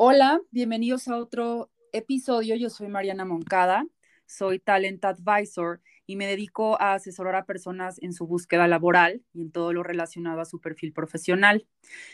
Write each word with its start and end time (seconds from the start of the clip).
Hola, 0.00 0.40
bienvenidos 0.52 1.08
a 1.08 1.16
otro 1.16 1.72
episodio. 1.92 2.54
Yo 2.54 2.70
soy 2.70 2.86
Mariana 2.86 3.24
Moncada, 3.24 3.84
soy 4.26 4.60
Talent 4.60 5.04
Advisor 5.04 5.80
y 6.06 6.14
me 6.14 6.28
dedico 6.28 6.80
a 6.80 6.94
asesorar 6.94 7.34
a 7.34 7.46
personas 7.46 8.00
en 8.00 8.12
su 8.12 8.24
búsqueda 8.24 8.68
laboral 8.68 9.24
y 9.32 9.42
en 9.42 9.50
todo 9.50 9.72
lo 9.72 9.82
relacionado 9.82 10.40
a 10.40 10.44
su 10.44 10.60
perfil 10.60 10.92
profesional. 10.92 11.66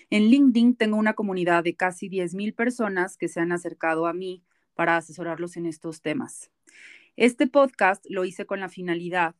En 0.08 0.30
LinkedIn 0.30 0.76
tengo 0.76 0.96
una 0.96 1.12
comunidad 1.12 1.62
de 1.62 1.76
casi 1.76 2.08
10.000 2.08 2.54
personas 2.54 3.18
que 3.18 3.28
se 3.28 3.40
han 3.40 3.52
acercado 3.52 4.06
a 4.06 4.14
mí 4.14 4.42
para 4.72 4.96
asesorarlos 4.96 5.58
en 5.58 5.66
estos 5.66 6.00
temas. 6.00 6.50
Este 7.16 7.46
podcast 7.46 8.02
lo 8.08 8.24
hice 8.24 8.46
con 8.46 8.60
la 8.60 8.70
finalidad 8.70 9.34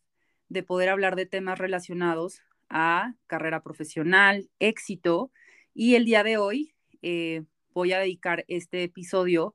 de 0.51 0.63
poder 0.63 0.91
hablar 0.91 1.17
de 1.17 1.25
temas 1.25 1.59
relacionados 1.59 2.43
a 2.69 3.15
carrera 3.27 3.63
profesional, 3.63 4.51
éxito 4.59 5.33
y 5.73 5.95
el 5.95 6.05
día 6.05 6.23
de 6.23 6.37
hoy 6.37 6.75
eh, 7.01 7.45
voy 7.75 7.93
a 7.93 7.99
dedicar 7.99 8.45
este 8.49 8.85
episodio 8.85 9.55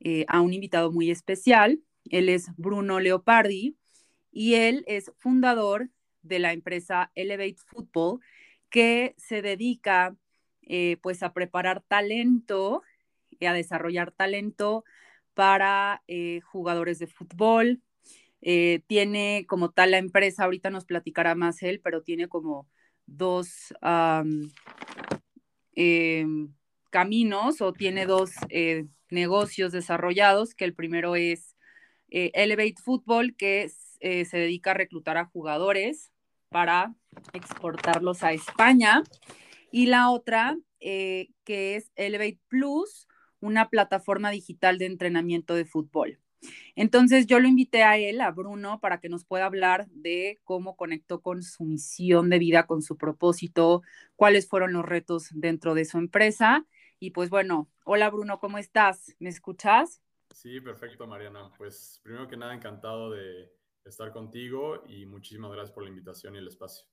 eh, 0.00 0.26
a 0.28 0.40
un 0.40 0.52
invitado 0.52 0.90
muy 0.90 1.10
especial. 1.10 1.80
Él 2.10 2.28
es 2.28 2.48
Bruno 2.56 2.98
Leopardi 2.98 3.76
y 4.32 4.54
él 4.54 4.84
es 4.88 5.12
fundador 5.18 5.88
de 6.22 6.40
la 6.40 6.52
empresa 6.52 7.12
Elevate 7.14 7.56
Football, 7.66 8.20
que 8.68 9.14
se 9.16 9.42
dedica 9.42 10.16
eh, 10.62 10.96
pues 11.02 11.22
a 11.22 11.32
preparar 11.32 11.82
talento, 11.82 12.82
y 13.38 13.46
a 13.46 13.52
desarrollar 13.52 14.12
talento 14.12 14.84
para 15.34 16.02
eh, 16.06 16.40
jugadores 16.42 16.98
de 16.98 17.06
fútbol. 17.06 17.80
tiene 18.40 19.46
como 19.48 19.70
tal 19.70 19.92
la 19.92 19.98
empresa, 19.98 20.44
ahorita 20.44 20.70
nos 20.70 20.84
platicará 20.84 21.34
más 21.34 21.62
él, 21.62 21.80
pero 21.82 22.02
tiene 22.02 22.28
como 22.28 22.68
dos 23.06 23.72
em, 25.74 26.52
caminos 26.92 27.62
o 27.62 27.72
tiene 27.72 28.06
dos 28.06 28.32
eh, 28.50 28.86
negocios 29.10 29.72
desarrollados, 29.72 30.54
que 30.54 30.64
el 30.64 30.74
primero 30.74 31.16
es 31.16 31.56
eh, 32.10 32.30
Elevate 32.34 32.76
Football, 32.84 33.34
que 33.34 33.68
eh, 34.00 34.24
se 34.26 34.38
dedica 34.38 34.70
a 34.70 34.74
reclutar 34.74 35.16
a 35.16 35.24
jugadores 35.24 36.12
para 36.50 36.94
exportarlos 37.32 38.22
a 38.22 38.32
España, 38.32 39.02
y 39.72 39.86
la 39.86 40.10
otra, 40.10 40.58
que 40.78 41.28
es 41.46 41.90
Elevate 41.96 42.40
Plus, 42.48 43.08
una 43.40 43.70
plataforma 43.70 44.30
digital 44.30 44.76
de 44.76 44.84
entrenamiento 44.84 45.54
de 45.54 45.64
fútbol. 45.64 46.18
Entonces 46.74 47.26
yo 47.26 47.40
lo 47.40 47.48
invité 47.48 47.84
a 47.84 47.96
él, 47.96 48.20
a 48.20 48.32
Bruno, 48.32 48.80
para 48.80 49.00
que 49.00 49.08
nos 49.08 49.24
pueda 49.24 49.46
hablar 49.46 49.86
de 49.92 50.40
cómo 50.44 50.76
conectó 50.76 51.22
con 51.22 51.42
su 51.42 51.64
misión 51.64 52.28
de 52.28 52.38
vida, 52.38 52.66
con 52.66 52.82
su 52.82 52.98
propósito, 52.98 53.80
cuáles 54.14 54.46
fueron 54.46 54.74
los 54.74 54.84
retos 54.84 55.28
dentro 55.30 55.74
de 55.74 55.86
su 55.86 55.96
empresa 55.96 56.66
y 57.02 57.10
pues 57.10 57.30
bueno, 57.30 57.68
hola 57.84 58.08
Bruno, 58.10 58.38
¿cómo 58.38 58.58
estás? 58.58 59.16
¿Me 59.18 59.28
escuchas? 59.28 60.00
Sí, 60.30 60.60
perfecto, 60.60 61.04
Mariana. 61.04 61.50
Pues 61.58 61.98
primero 62.04 62.28
que 62.28 62.36
nada, 62.36 62.54
encantado 62.54 63.10
de 63.10 63.50
estar 63.84 64.12
contigo 64.12 64.84
y 64.86 65.04
muchísimas 65.04 65.50
gracias 65.50 65.72
por 65.72 65.82
la 65.82 65.88
invitación 65.88 66.36
y 66.36 66.38
el 66.38 66.46
espacio. 66.46 66.86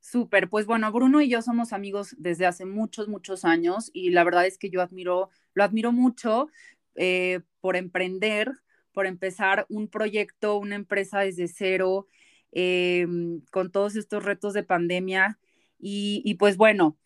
Súper, 0.00 0.50
pues 0.50 0.66
bueno, 0.66 0.90
Bruno 0.90 1.20
y 1.20 1.28
yo 1.28 1.40
somos 1.40 1.72
amigos 1.72 2.16
desde 2.18 2.46
hace 2.46 2.64
muchos, 2.64 3.06
muchos 3.06 3.44
años 3.44 3.92
y 3.92 4.10
la 4.10 4.24
verdad 4.24 4.44
es 4.44 4.58
que 4.58 4.70
yo 4.70 4.82
admiro, 4.82 5.30
lo 5.54 5.62
admiro 5.62 5.92
mucho 5.92 6.48
eh, 6.96 7.42
por 7.60 7.76
emprender, 7.76 8.50
por 8.90 9.06
empezar 9.06 9.66
un 9.68 9.86
proyecto, 9.86 10.58
una 10.58 10.74
empresa 10.74 11.20
desde 11.20 11.46
cero, 11.46 12.08
eh, 12.50 13.06
con 13.52 13.70
todos 13.70 13.94
estos 13.94 14.24
retos 14.24 14.52
de 14.52 14.64
pandemia. 14.64 15.38
Y, 15.78 16.22
y 16.24 16.34
pues 16.34 16.56
bueno, 16.56 16.98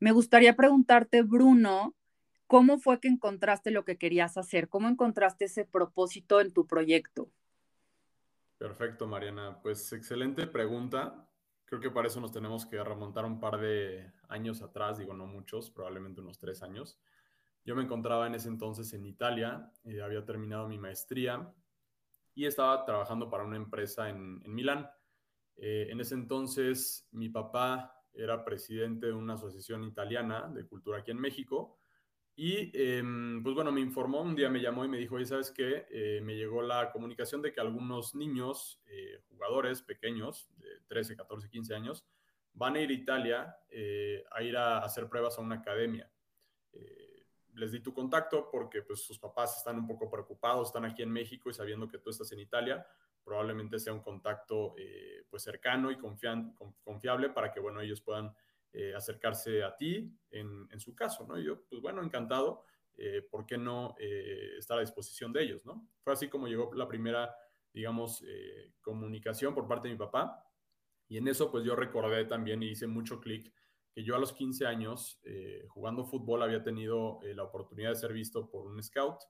me 0.00 0.12
gustaría 0.12 0.56
preguntarte, 0.56 1.22
Bruno, 1.22 1.94
¿cómo 2.46 2.78
fue 2.78 3.00
que 3.00 3.08
encontraste 3.08 3.70
lo 3.70 3.84
que 3.84 3.98
querías 3.98 4.36
hacer? 4.38 4.68
¿Cómo 4.68 4.88
encontraste 4.88 5.44
ese 5.44 5.64
propósito 5.64 6.40
en 6.40 6.52
tu 6.52 6.66
proyecto? 6.66 7.30
Perfecto, 8.58 9.06
Mariana. 9.06 9.60
Pues 9.62 9.92
excelente 9.92 10.46
pregunta. 10.46 11.28
Creo 11.66 11.80
que 11.80 11.90
para 11.90 12.08
eso 12.08 12.20
nos 12.20 12.32
tenemos 12.32 12.66
que 12.66 12.82
remontar 12.82 13.24
un 13.24 13.38
par 13.38 13.60
de 13.60 14.10
años 14.28 14.60
atrás, 14.62 14.98
digo 14.98 15.14
no 15.14 15.26
muchos, 15.26 15.70
probablemente 15.70 16.20
unos 16.20 16.38
tres 16.38 16.62
años. 16.62 16.98
Yo 17.64 17.76
me 17.76 17.82
encontraba 17.82 18.26
en 18.26 18.34
ese 18.34 18.48
entonces 18.48 18.92
en 18.94 19.06
Italia, 19.06 19.70
eh, 19.84 20.00
había 20.02 20.24
terminado 20.24 20.66
mi 20.66 20.78
maestría 20.78 21.52
y 22.34 22.46
estaba 22.46 22.84
trabajando 22.84 23.28
para 23.28 23.44
una 23.44 23.56
empresa 23.56 24.08
en, 24.08 24.40
Milán. 24.52 24.90
Eh, 25.56 25.88
en 25.90 26.00
ese 26.00 26.14
entonces 26.14 27.06
mi 27.12 27.28
papá 27.28 27.99
era 28.14 28.44
presidente 28.44 29.06
de 29.06 29.12
una 29.12 29.34
asociación 29.34 29.84
italiana 29.84 30.48
de 30.48 30.66
cultura 30.66 30.98
aquí 30.98 31.10
en 31.10 31.20
México. 31.20 31.78
Y 32.36 32.70
em, 32.74 33.42
pues 33.42 33.54
bueno, 33.54 33.70
me 33.70 33.80
informó, 33.80 34.22
un 34.22 34.34
día 34.34 34.48
me 34.48 34.60
llamó 34.60 34.84
y 34.84 34.88
me 34.88 34.98
dijo, 34.98 35.16
oye, 35.16 35.26
¿sabes 35.26 35.50
qué? 35.50 35.86
Eh, 35.90 36.20
me 36.22 36.36
llegó 36.36 36.62
la 36.62 36.90
comunicación 36.90 37.42
de 37.42 37.52
que 37.52 37.60
algunos 37.60 38.14
niños, 38.14 38.80
eh, 38.86 39.20
jugadores 39.28 39.82
pequeños, 39.82 40.48
de 40.56 40.80
13, 40.88 41.16
14, 41.16 41.50
15 41.50 41.74
años, 41.74 42.06
van 42.54 42.76
a 42.76 42.80
ir 42.80 42.90
a 42.90 42.92
Italia 42.94 43.56
eh, 43.68 44.24
a 44.30 44.42
ir 44.42 44.56
a 44.56 44.78
hacer 44.78 45.08
pruebas 45.08 45.38
a 45.38 45.42
una 45.42 45.56
academia. 45.56 46.10
les 47.54 47.72
di 47.72 47.80
tu 47.80 47.92
contacto 47.92 48.48
porque 48.50 48.80
pues 48.80 49.02
sus 49.02 49.18
papás 49.18 49.58
están 49.58 49.76
un 49.76 49.86
poco 49.86 50.08
preocupados, 50.08 50.68
están 50.68 50.86
aquí 50.86 51.02
en 51.02 51.10
México 51.10 51.50
y 51.50 51.52
sabiendo 51.52 51.88
que 51.88 51.98
tú 51.98 52.08
estás 52.08 52.32
en 52.32 52.38
Italia, 52.40 52.86
probablemente 53.24 53.78
sea 53.78 53.92
un 53.92 54.00
contacto 54.00 54.74
eh, 54.78 55.24
pues 55.28 55.42
cercano 55.42 55.90
y 55.90 55.96
confiable 55.96 57.30
para 57.30 57.52
que, 57.52 57.60
bueno, 57.60 57.80
ellos 57.80 58.00
puedan 58.00 58.34
eh, 58.72 58.94
acercarse 58.94 59.62
a 59.62 59.76
ti 59.76 60.12
en, 60.30 60.68
su 60.80 60.94
caso, 60.94 61.26
¿no? 61.26 61.38
Y 61.38 61.44
yo, 61.44 61.64
pues 61.68 61.80
bueno, 61.80 62.02
encantado, 62.02 62.64
eh, 62.96 63.26
¿por 63.30 63.46
qué 63.46 63.58
no 63.58 63.94
estar 63.98 64.78
a 64.78 64.82
disposición 64.82 65.32
de 65.32 65.42
ellos, 65.42 65.64
¿no? 65.64 65.88
Fue 66.02 66.12
así 66.12 66.28
como 66.28 66.48
llegó 66.48 66.72
la 66.74 66.88
primera, 66.88 67.34
digamos, 67.72 68.24
comunicación 68.80 69.54
por 69.54 69.68
parte 69.68 69.88
de 69.88 69.94
mi 69.94 69.98
papá. 69.98 70.44
Y 71.08 71.16
en 71.16 71.28
eso, 71.28 71.50
pues 71.50 71.64
yo 71.64 71.74
recordé 71.74 72.24
también 72.24 72.62
y 72.62 72.70
hice 72.70 72.86
mucho 72.86 73.20
clic 73.20 73.52
que 73.92 74.04
yo 74.04 74.14
a 74.14 74.20
los 74.20 74.32
15 74.32 74.66
años, 74.66 75.20
jugando 75.68 76.04
fútbol, 76.04 76.42
había 76.42 76.62
tenido 76.62 77.20
la 77.34 77.42
oportunidad 77.42 77.90
de 77.90 77.96
ser 77.96 78.12
visto 78.12 78.48
por 78.48 78.66
un 78.66 78.80
scout 78.82 79.20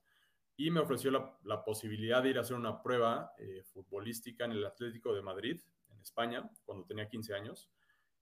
y 0.60 0.70
me 0.70 0.80
ofreció 0.80 1.10
la, 1.10 1.64
posibilidad 1.64 2.22
de 2.22 2.28
ir 2.28 2.36
a 2.36 2.42
hacer 2.42 2.54
una 2.54 2.82
prueba 2.82 3.32
eh, 3.38 3.62
futbolística 3.64 4.44
en 4.44 4.52
el 4.52 4.66
Atlético 4.66 5.14
de 5.14 5.22
Madrid, 5.22 5.58
en 5.88 5.98
España, 6.02 6.50
cuando 6.66 6.84
tenía 6.84 7.08
15 7.08 7.34
años, 7.34 7.70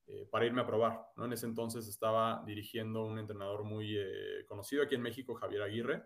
eh, 0.06 0.24
para 0.30 0.46
irme 0.46 0.60
a 0.60 0.66
probar. 0.66 1.00
¿no? 1.16 1.24
En 1.24 1.32
ese 1.32 1.46
entonces 1.46 1.88
estaba 1.88 2.44
dirigiendo 2.46 3.04
un 3.06 3.18
entrenador 3.18 3.64
muy 3.64 3.96
eh, 3.98 4.44
conocido 4.46 4.84
aquí 4.84 4.94
en 4.94 5.02
México, 5.02 5.34
Javier 5.34 5.62
Aguirre, 5.62 6.04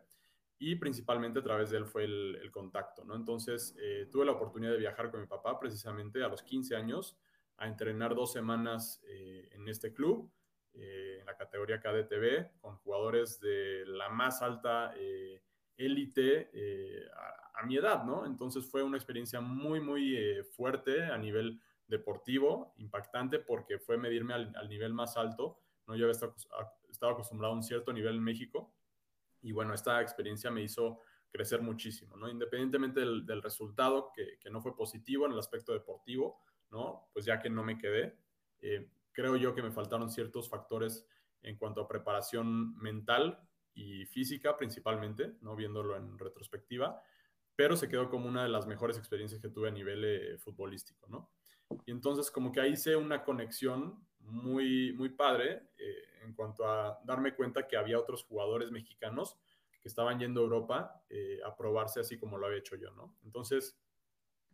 y 0.58 0.76
principalmente 0.76 1.40
a 1.40 1.42
través 1.42 1.68
de 1.68 1.76
él 1.76 1.84
fue 1.84 2.04
el, 2.04 2.50
contacto. 2.50 3.04
¿no? 3.04 3.14
Entonces 3.14 3.76
tuve 4.10 4.24
la 4.24 4.32
oportunidad 4.32 4.72
de 4.72 4.78
viajar 4.78 5.10
con 5.10 5.20
mi 5.20 5.26
papá 5.26 5.60
precisamente 5.60 6.24
a 6.24 6.28
los 6.28 6.42
15 6.42 6.76
años 6.76 7.18
a 7.58 7.66
entrenar 7.66 8.14
dos 8.14 8.32
semanas 8.32 9.02
en 9.04 9.68
este 9.68 9.92
club, 9.92 10.32
en 10.72 11.26
la 11.26 11.36
categoría 11.36 11.80
KDTV, 11.80 12.58
con 12.60 12.76
jugadores 12.76 13.38
de 13.40 13.84
la 13.86 14.08
más 14.08 14.40
alta 14.40 14.94
élite 15.76 16.50
eh, 16.52 17.06
a, 17.54 17.64
mi 17.64 17.76
edad, 17.76 18.04
¿no? 18.04 18.26
Entonces 18.26 18.68
fue 18.68 18.82
una 18.82 18.96
experiencia 18.96 19.40
muy, 19.40 19.80
muy 19.80 20.16
eh, 20.16 20.42
fuerte 20.42 21.04
a 21.04 21.16
nivel 21.16 21.60
deportivo, 21.86 22.74
impactante, 22.78 23.38
porque 23.38 23.78
fue 23.78 23.96
medirme 23.96 24.34
al, 24.34 24.68
nivel 24.68 24.92
más 24.92 25.16
alto, 25.16 25.60
¿no? 25.86 25.94
Yo 25.94 26.06
había 26.06 26.12
estado, 26.12 26.34
acostumbrado 27.12 27.52
a 27.52 27.56
un 27.56 27.62
cierto 27.62 27.92
nivel 27.92 28.16
en 28.16 28.24
México 28.24 28.74
y 29.42 29.52
bueno, 29.52 29.74
esta 29.74 30.00
experiencia 30.00 30.50
me 30.50 30.62
hizo 30.62 31.00
crecer 31.30 31.62
muchísimo, 31.62 32.16
¿no? 32.16 32.28
Independientemente 32.28 33.00
del, 33.00 33.42
resultado, 33.42 34.10
que, 34.14 34.38
que, 34.40 34.50
no 34.50 34.60
fue 34.60 34.76
positivo 34.76 35.26
en 35.26 35.32
el 35.32 35.38
aspecto 35.38 35.72
deportivo, 35.72 36.40
¿no? 36.70 37.08
Pues 37.12 37.24
ya 37.24 37.38
que 37.40 37.48
no 37.48 37.62
me 37.62 37.78
quedé, 37.78 38.18
eh, 38.60 38.88
creo 39.12 39.36
yo 39.36 39.54
que 39.54 39.62
me 39.62 39.70
faltaron 39.70 40.10
ciertos 40.10 40.48
factores 40.48 41.06
en 41.42 41.56
cuanto 41.56 41.80
a 41.80 41.88
preparación 41.88 42.76
mental 42.78 43.40
y 43.74 44.04
física 44.06 44.56
principalmente, 44.56 45.34
¿no? 45.40 45.56
viéndolo 45.56 45.96
en 45.96 46.18
retrospectiva, 46.18 47.02
pero 47.54 47.76
se 47.76 47.88
quedó 47.88 48.08
como 48.08 48.28
una 48.28 48.42
de 48.42 48.48
las 48.48 48.66
mejores 48.66 48.98
experiencias 48.98 49.40
que 49.40 49.48
tuve 49.48 49.68
a 49.68 49.72
nivel 49.72 50.04
eh, 50.04 50.38
futbolístico, 50.38 51.06
¿no? 51.08 51.30
Y 51.86 51.90
entonces 51.90 52.30
como 52.30 52.52
que 52.52 52.60
ahí 52.60 52.72
hice 52.72 52.96
una 52.96 53.24
conexión 53.24 54.06
muy, 54.20 54.92
muy 54.92 55.10
padre 55.10 55.70
eh, 55.78 56.04
en 56.22 56.34
cuanto 56.34 56.66
a 56.66 57.00
darme 57.04 57.34
cuenta 57.34 57.66
que 57.66 57.76
había 57.76 57.98
otros 57.98 58.24
jugadores 58.24 58.70
mexicanos 58.70 59.38
que 59.80 59.88
estaban 59.88 60.18
yendo 60.18 60.40
a 60.40 60.44
Europa 60.44 61.02
eh, 61.08 61.40
a 61.44 61.56
probarse 61.56 62.00
así 62.00 62.18
como 62.18 62.38
lo 62.38 62.46
había 62.46 62.58
hecho 62.58 62.76
yo, 62.76 62.90
¿no? 62.92 63.16
Entonces 63.24 63.78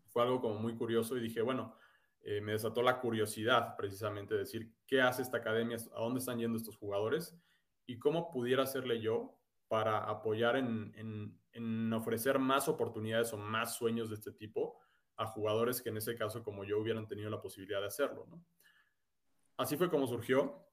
fue 0.06 0.22
algo 0.22 0.40
como 0.40 0.58
muy 0.58 0.74
curioso 0.74 1.16
y 1.16 1.20
dije, 1.20 1.42
bueno, 1.42 1.76
me 2.42 2.52
desató 2.52 2.82
la 2.82 3.00
curiosidad 3.00 3.74
precisamente 3.76 4.34
de 4.34 4.40
decir, 4.40 4.70
¿qué 4.86 5.00
hace 5.00 5.22
esta 5.22 5.38
academia? 5.38 5.78
¿A 5.94 6.00
dónde 6.00 6.18
están 6.18 6.38
yendo 6.38 6.58
estos 6.58 6.76
jugadores? 6.76 7.34
Y 7.88 7.98
cómo 7.98 8.30
pudiera 8.30 8.64
hacerle 8.64 9.00
yo 9.00 9.34
para 9.66 10.04
apoyar 10.04 10.56
en, 10.56 11.92
ofrecer 11.92 12.38
más 12.38 12.68
oportunidades 12.68 13.32
o 13.32 13.38
más 13.38 13.74
sueños 13.74 14.10
de 14.10 14.14
este 14.14 14.30
tipo 14.30 14.78
a 15.16 15.26
jugadores 15.26 15.82
que 15.82 15.88
en 15.88 15.96
ese 15.96 16.14
caso 16.14 16.44
como 16.44 16.62
yo 16.64 16.78
hubieran 16.78 17.08
tenido 17.08 17.28
la 17.30 17.40
posibilidad 17.40 17.80
de 17.80 17.86
hacerlo. 17.86 18.28
Así 19.56 19.76
fue 19.76 19.90
como 19.90 20.06
surgió. 20.06 20.64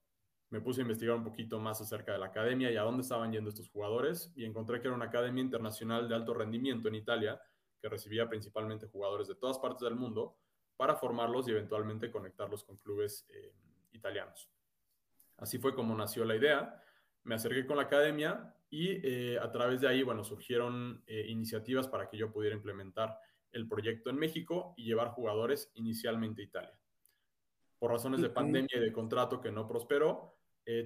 me 0.50 0.60
puse 0.60 0.80
a 0.80 0.82
investigar 0.82 1.16
un 1.16 1.24
poquito 1.24 1.58
más 1.58 1.80
acerca 1.80 2.12
de 2.12 2.18
la 2.18 2.26
academia 2.26 2.70
y 2.70 2.76
a 2.76 2.82
dónde 2.82 3.02
estaban 3.02 3.32
yendo 3.32 3.50
estos 3.50 3.68
jugadores 3.68 4.32
y 4.36 4.44
encontré 4.44 4.80
que 4.80 4.86
era 4.86 4.94
una 4.94 5.06
academia 5.06 5.42
internacional 5.42 6.08
de 6.08 6.14
alto 6.14 6.34
rendimiento 6.34 6.86
en 6.86 6.94
Italia 6.94 7.40
que 7.80 7.88
recibía 7.88 8.28
principalmente 8.28 8.86
jugadores 8.86 9.26
de 9.26 9.34
todas 9.34 9.58
partes 9.58 9.80
del 9.80 9.96
mundo 9.96 10.36
para 10.76 10.94
formarlos 10.94 11.48
y 11.48 11.52
eventualmente 11.52 12.10
conectarlos 12.10 12.62
con 12.62 12.76
clubes 12.76 13.26
eh, 13.30 13.52
italianos. 13.92 14.48
Así 15.38 15.58
fue 15.58 15.74
como 15.74 15.96
nació 15.96 16.24
la 16.24 16.36
idea. 16.36 16.82
Me 17.26 17.34
acerqué 17.34 17.66
con 17.66 17.76
la 17.76 17.84
academia 17.84 18.54
y 18.70 19.00
eh, 19.06 19.38
a 19.38 19.50
través 19.50 19.80
de 19.80 19.88
ahí, 19.88 20.02
bueno, 20.02 20.24
surgieron 20.24 21.02
eh, 21.06 21.26
iniciativas 21.28 21.88
para 21.88 22.08
que 22.08 22.16
yo 22.16 22.32
pudiera 22.32 22.56
implementar 22.56 23.18
el 23.52 23.68
proyecto 23.68 24.10
en 24.10 24.16
México 24.16 24.74
y 24.76 24.84
llevar 24.84 25.08
jugadores 25.08 25.70
inicialmente 25.74 26.42
a 26.42 26.44
Italia. 26.44 26.78
Por 27.78 27.90
razones 27.90 28.20
de 28.20 28.30
pandemia 28.30 28.76
y 28.76 28.80
de 28.80 28.92
contrato 28.92 29.40
que 29.40 29.52
no 29.52 29.68
prosperó, 29.68 30.34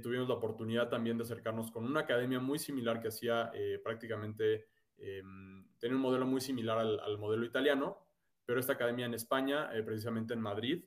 tuvimos 0.03 0.29
la 0.29 0.35
oportunidad 0.35 0.89
también 0.89 1.17
de 1.17 1.25
acercarnos 1.25 1.71
con 1.71 1.87
una 1.87 2.01
academia 2.01 2.39
muy 2.39 2.59
similar 2.59 3.01
que 3.01 3.09
hacía 3.09 3.51
prácticamente, 3.83 4.67
tenía 4.97 5.97
un 5.97 6.03
modelo 6.03 6.27
muy 6.27 6.41
similar 6.41 6.79
al 6.79 7.19
modelo 7.19 7.45
italiano, 7.47 8.11
pero 8.51 8.59
esta 8.59 8.73
academia 8.73 9.07
en 9.07 9.15
España, 9.15 9.71
eh, 9.73 9.85
precisamente 9.85 10.35
en 10.35 10.41
Madrid, 10.41 10.85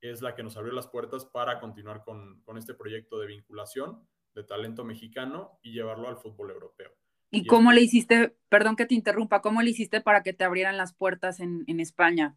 es 0.00 0.22
la 0.22 0.34
que 0.34 0.42
nos 0.42 0.56
abrió 0.56 0.72
las 0.72 0.86
puertas 0.86 1.26
para 1.26 1.60
continuar 1.60 2.02
con, 2.02 2.42
este 2.56 2.72
proyecto 2.72 3.18
de 3.18 3.26
vinculación 3.26 4.08
de 4.34 4.44
talento 4.44 4.84
mexicano 4.84 5.58
y 5.62 5.72
llevarlo 5.72 6.08
al 6.08 6.16
fútbol 6.16 6.50
europeo. 6.50 6.90
¿Y, 7.30 7.46
cómo 7.46 7.72
le 7.72 7.80
hiciste, 7.80 8.36
perdón 8.48 8.76
que 8.76 8.86
te 8.86 8.94
interrumpa, 8.94 9.40
cómo 9.40 9.60
le 9.60 9.70
hiciste 9.70 10.00
para 10.00 10.22
que 10.22 10.32
te 10.32 10.44
abrieran 10.44 10.76
las 10.76 10.94
puertas 10.94 11.40
en, 11.40 11.80
España? 11.80 12.36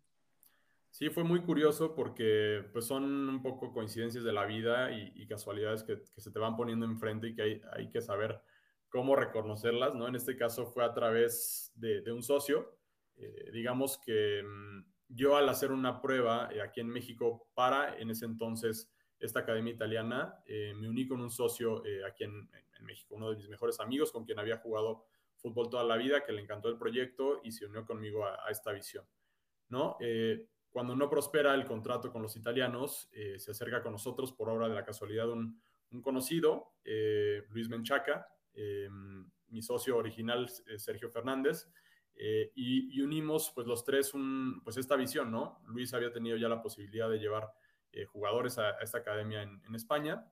Sí, 0.90 1.10
fue 1.10 1.24
muy 1.24 1.42
curioso 1.42 1.94
porque 1.94 2.64
pues 2.74 2.86
son 2.86 3.04
un 3.04 3.42
poco 3.44 3.72
coincidencias 3.72 4.24
de 4.24 4.34
la 4.34 4.46
vida 4.46 4.92
y, 4.92 5.28
casualidades 5.28 5.84
que, 5.84 6.02
se 6.18 6.32
te 6.32 6.40
van 6.40 6.56
poniendo 6.56 6.86
enfrente 6.86 7.28
y 7.28 7.36
que 7.36 7.42
hay, 7.44 7.62
hay, 7.74 7.90
que 7.90 8.02
saber 8.02 8.42
cómo 8.90 9.16
reconocerlas, 9.16 9.94
¿no? 9.94 10.08
En 10.08 10.16
este 10.16 10.36
caso 10.36 10.66
fue 10.66 10.84
a 10.84 10.94
través 10.94 11.72
de, 11.76 12.02
de 12.02 12.12
un 12.12 12.24
socio 12.24 12.78
eh, 13.18 13.50
digamos 13.52 13.98
que 13.98 14.44
mm, 14.44 14.86
yo 15.10 15.38
al 15.38 15.50
hacer 15.50 15.72
una 15.72 16.02
prueba 16.02 16.50
eh, 16.54 16.62
aquí 16.62 16.82
en 16.82 16.88
México 16.88 17.50
para, 17.56 17.98
en 17.98 18.12
ese 18.12 18.26
entonces, 18.26 18.92
esta 19.20 19.40
academia 19.40 19.74
italiana, 19.74 20.44
eh, 20.46 20.74
me 20.76 20.88
uní 20.90 21.08
con 21.08 21.22
un 21.22 21.32
socio 21.32 21.84
aquí 22.08 22.24
en, 22.24 22.50
México, 22.82 23.16
uno 23.16 23.32
de 23.32 23.38
mis 23.38 23.50
mejores 23.50 23.80
amigos 23.80 24.12
con 24.12 24.24
quien 24.24 24.40
había 24.40 24.58
jugado 24.58 25.04
fútbol 25.36 25.70
toda 25.70 25.84
la 25.84 25.98
vida, 25.98 26.24
que 26.24 26.32
le 26.32 26.42
encantó 26.42 26.70
el 26.70 26.78
proyecto 26.78 27.42
y 27.44 27.52
se 27.52 27.66
unió 27.66 27.86
conmigo 27.86 28.26
a, 28.26 28.50
esta 28.50 28.72
visión. 28.72 29.06
¿no? 29.70 29.98
cuando 30.70 30.96
no 30.96 31.10
prospera 31.10 31.54
el 31.56 31.66
contrato 31.66 32.12
con 32.12 32.22
los 32.22 32.38
italianos, 32.38 33.10
se 33.12 33.52
acerca 33.52 33.82
con 33.82 33.92
nosotros 33.92 34.32
por 34.32 34.48
obra 34.50 34.70
de 34.70 34.76
la 34.76 34.86
casualidad 34.86 35.30
un, 35.30 35.60
un 35.92 36.02
conocido, 36.02 36.76
Luis 37.50 37.68
Menchaca, 37.68 38.28
mi 39.50 39.62
socio 39.62 39.98
original, 39.98 40.48
Sergio 40.78 41.10
Fernández, 41.10 41.68
eh, 42.20 42.52
y, 42.56 43.00
unimos 43.02 43.52
pues 43.54 43.68
los 43.68 43.84
tres 43.84 44.14
un, 44.16 44.62
pues 44.64 44.78
esta 44.78 44.96
visión, 44.96 45.32
¿no? 45.32 45.62
Luis 45.68 45.94
había 45.94 46.12
tenido 46.12 46.36
ya 46.36 46.50
la 46.50 46.62
posibilidad 46.62 47.10
de 47.10 47.20
llevar 47.20 47.54
eh, 47.98 48.06
jugadores 48.06 48.58
a, 48.58 48.72
esta 48.80 49.00
academia 49.00 49.42
en, 49.42 49.76
España 49.76 50.26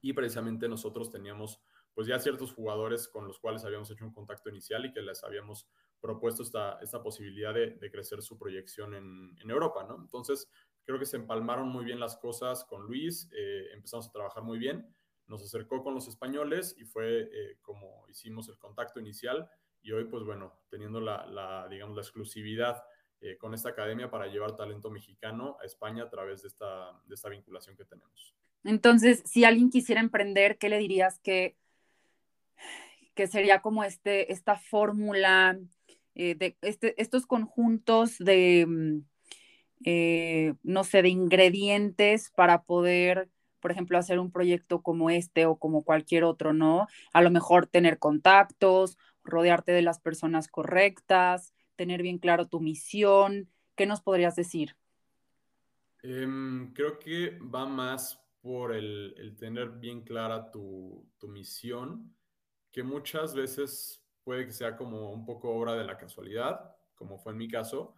y 0.00 0.12
precisamente 0.12 0.68
nosotros 0.68 1.10
teníamos 1.10 1.60
pues 1.94 2.06
ya 2.06 2.18
ciertos 2.18 2.52
jugadores 2.52 3.08
con 3.08 3.26
los 3.26 3.38
cuales 3.38 3.64
habíamos 3.64 3.90
hecho 3.90 4.04
un 4.04 4.12
contacto 4.12 4.48
inicial 4.48 4.86
y 4.86 4.92
que 4.92 5.02
les 5.02 5.22
habíamos 5.22 5.68
propuesto 6.00 6.42
esta, 6.42 6.78
esta 6.80 7.02
posibilidad 7.02 7.52
de, 7.52 7.90
crecer 7.90 8.22
su 8.22 8.38
proyección 8.38 8.94
en, 8.94 9.50
Europa, 9.50 9.84
¿no? 9.84 9.96
Entonces 10.00 10.48
creo 10.84 10.98
que 10.98 11.06
se 11.06 11.16
empalmaron 11.16 11.68
muy 11.68 11.84
bien 11.84 12.00
las 12.00 12.16
cosas 12.16 12.64
con 12.64 12.84
Luis, 12.86 13.28
eh, 13.32 13.68
empezamos 13.72 14.08
a 14.08 14.12
trabajar 14.12 14.42
muy 14.42 14.58
bien, 14.58 14.92
nos 15.26 15.42
acercó 15.42 15.82
con 15.82 15.94
los 15.94 16.08
españoles 16.08 16.74
y 16.78 16.84
fue 16.84 17.30
como 17.62 18.06
hicimos 18.08 18.48
el 18.48 18.58
contacto 18.58 18.98
inicial 18.98 19.48
y 19.82 19.92
hoy, 19.92 20.04
pues 20.04 20.24
bueno, 20.24 20.60
teniendo 20.68 21.00
la, 21.00 21.66
digamos, 21.70 21.96
la 21.96 22.02
exclusividad 22.02 22.82
eh, 23.20 23.36
con 23.36 23.54
esta 23.54 23.70
academia 23.70 24.10
para 24.10 24.26
llevar 24.26 24.56
talento 24.56 24.90
mexicano 24.90 25.56
a 25.62 25.66
España 25.66 26.04
a 26.04 26.10
través 26.10 26.42
de 26.42 26.48
esta, 26.48 26.92
de 27.06 27.14
esta 27.14 27.28
vinculación 27.28 27.76
que 27.76 27.84
tenemos. 27.84 28.34
Entonces, 28.64 29.22
si 29.26 29.44
alguien 29.44 29.70
quisiera 29.70 30.00
emprender, 30.00 30.58
¿qué 30.58 30.68
le 30.68 30.78
dirías 30.78 31.18
que, 31.18 31.56
que 33.14 33.26
sería 33.26 33.60
como 33.60 33.84
este, 33.84 34.32
esta 34.32 34.56
fórmula 34.56 35.58
eh, 36.14 36.34
de 36.34 36.56
este, 36.62 37.00
estos 37.00 37.26
conjuntos 37.26 38.18
de, 38.18 38.66
mm, 38.66 39.04
eh, 39.84 40.54
no 40.62 40.84
sé, 40.84 41.02
de 41.02 41.08
ingredientes 41.08 42.30
para 42.30 42.62
poder 42.62 43.28
por 43.60 43.70
ejemplo, 43.70 43.98
hacer 43.98 44.18
un 44.18 44.32
proyecto 44.32 44.82
como 44.82 45.10
este 45.10 45.44
o 45.44 45.56
como 45.56 45.84
cualquier 45.84 46.24
otro, 46.24 46.54
¿no? 46.54 46.88
A 47.12 47.20
lo 47.20 47.30
mejor 47.30 47.66
tener 47.66 47.98
contactos 47.98 48.96
rodearte 49.22 49.72
de 49.72 49.82
las 49.82 50.00
personas 50.00 50.48
correctas, 50.48 51.52
tener 51.80 52.02
bien 52.02 52.18
claro 52.18 52.46
tu 52.46 52.60
misión. 52.60 53.48
¿Qué 53.74 53.86
nos 53.86 54.02
podrías 54.02 54.36
decir? 54.36 54.76
Em, 56.02 56.74
creo 56.74 56.98
que 56.98 57.38
va 57.38 57.64
más 57.64 58.22
por 58.42 58.74
el, 58.74 59.34
tener 59.38 59.70
bien 59.70 60.02
clara 60.02 60.50
tu, 60.50 61.08
misión, 61.22 62.14
que 62.70 62.82
muchas 62.82 63.34
veces 63.34 64.04
puede 64.22 64.44
que 64.44 64.52
sea 64.52 64.76
como 64.76 65.10
un 65.10 65.24
poco 65.24 65.54
obra 65.54 65.74
de 65.74 65.84
la 65.84 65.96
casualidad, 65.96 66.76
como 66.94 67.16
fue 67.18 67.32
en 67.32 67.38
mi 67.38 67.48
caso, 67.48 67.96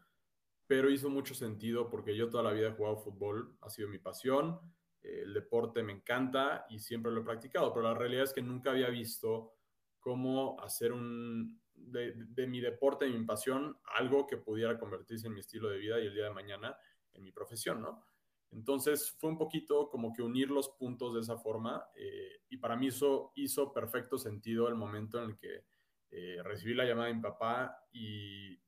pero 0.69 0.89
hizo 0.89 1.11
mucho 1.11 1.35
sentido 1.35 1.91
porque 1.91 2.17
yo 2.17 2.31
toda 2.31 2.45
la 2.45 2.53
vida 2.53 2.69
he 2.69 2.77
jugado 2.77 2.99
fútbol, 2.99 3.57
ha 3.63 3.69
sido 3.69 3.89
mi 3.89 3.99
pasión, 3.99 4.61
el 5.03 5.35
deporte 5.35 5.83
me 5.83 5.93
encanta 5.93 6.67
y 6.71 6.79
siempre 6.79 7.11
lo 7.11 7.23
he 7.23 7.25
practicado, 7.25 7.75
pero 7.75 7.89
la 7.89 7.95
realidad 7.95 8.23
es 8.23 8.33
que 8.33 8.43
nunca 8.43 8.71
había 8.71 8.91
visto 8.91 9.57
cómo 9.99 10.57
hacer 10.61 10.93
un, 10.93 11.62
de, 11.87 12.47
mi 12.47 12.61
deporte, 12.61 13.05
de 13.05 13.11
mi 13.13 13.25
pasión, 13.25 13.79
algo 13.97 14.27
que 14.27 14.37
pudiera 14.37 14.79
convertirse 14.79 15.27
en 15.27 15.35
mi 15.35 15.41
estilo 15.41 15.69
de 15.69 15.79
vida 15.79 16.01
y 16.01 16.07
el 16.07 16.15
día 16.15 16.25
de 16.25 16.31
mañana 16.31 16.77
en 17.13 17.23
mi 17.23 17.33
profesión, 17.33 17.83
¿no? 17.83 18.05
Entonces 18.51 19.17
fue 19.19 19.31
un 19.31 19.39
poquito 19.39 19.89
como 19.89 20.13
que 20.13 20.23
unir 20.23 20.51
los 20.51 20.69
puntos 20.69 21.15
de 21.15 21.21
esa 21.21 21.39
forma 21.39 21.87
eh, 21.95 22.43
y 22.51 22.59
para 22.59 22.77
mí 22.77 22.89
eso 22.89 23.33
hizo 23.35 23.73
perfecto 23.73 24.19
sentido 24.19 24.69
el 24.69 24.75
momento 24.75 25.23
en 25.23 25.31
el 25.31 25.39
que 25.39 25.65
eh, 26.11 26.43
recibí 26.45 26.75
la 26.75 26.85
llamada 26.85 27.09
de 27.09 27.15
mi 27.15 27.23
papá 27.23 27.75
y 27.91 28.61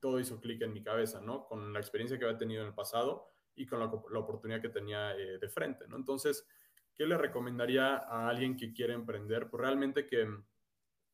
todo 0.00 0.18
hizo 0.18 0.40
clic 0.40 0.62
en 0.62 0.72
mi 0.72 0.82
cabeza, 0.82 1.20
¿no? 1.20 1.44
Con 1.44 1.72
la 1.72 1.78
experiencia 1.78 2.18
que 2.18 2.24
había 2.24 2.38
tenido 2.38 2.62
en 2.62 2.68
el 2.68 2.74
pasado 2.74 3.26
y 3.54 3.66
con 3.66 3.80
la, 3.80 3.86
oportunidad 3.86 4.62
que 4.62 4.70
tenía 4.70 5.14
eh, 5.14 5.38
de 5.38 5.48
frente, 5.48 5.86
¿no? 5.88 5.96
Entonces, 5.96 6.46
¿qué 6.94 7.06
le 7.06 7.18
recomendaría 7.18 7.96
a 7.96 8.28
alguien 8.28 8.56
que 8.56 8.72
quiere 8.72 8.94
emprender? 8.94 9.50
Pues 9.50 9.60
realmente 9.60 10.06
que 10.06 10.26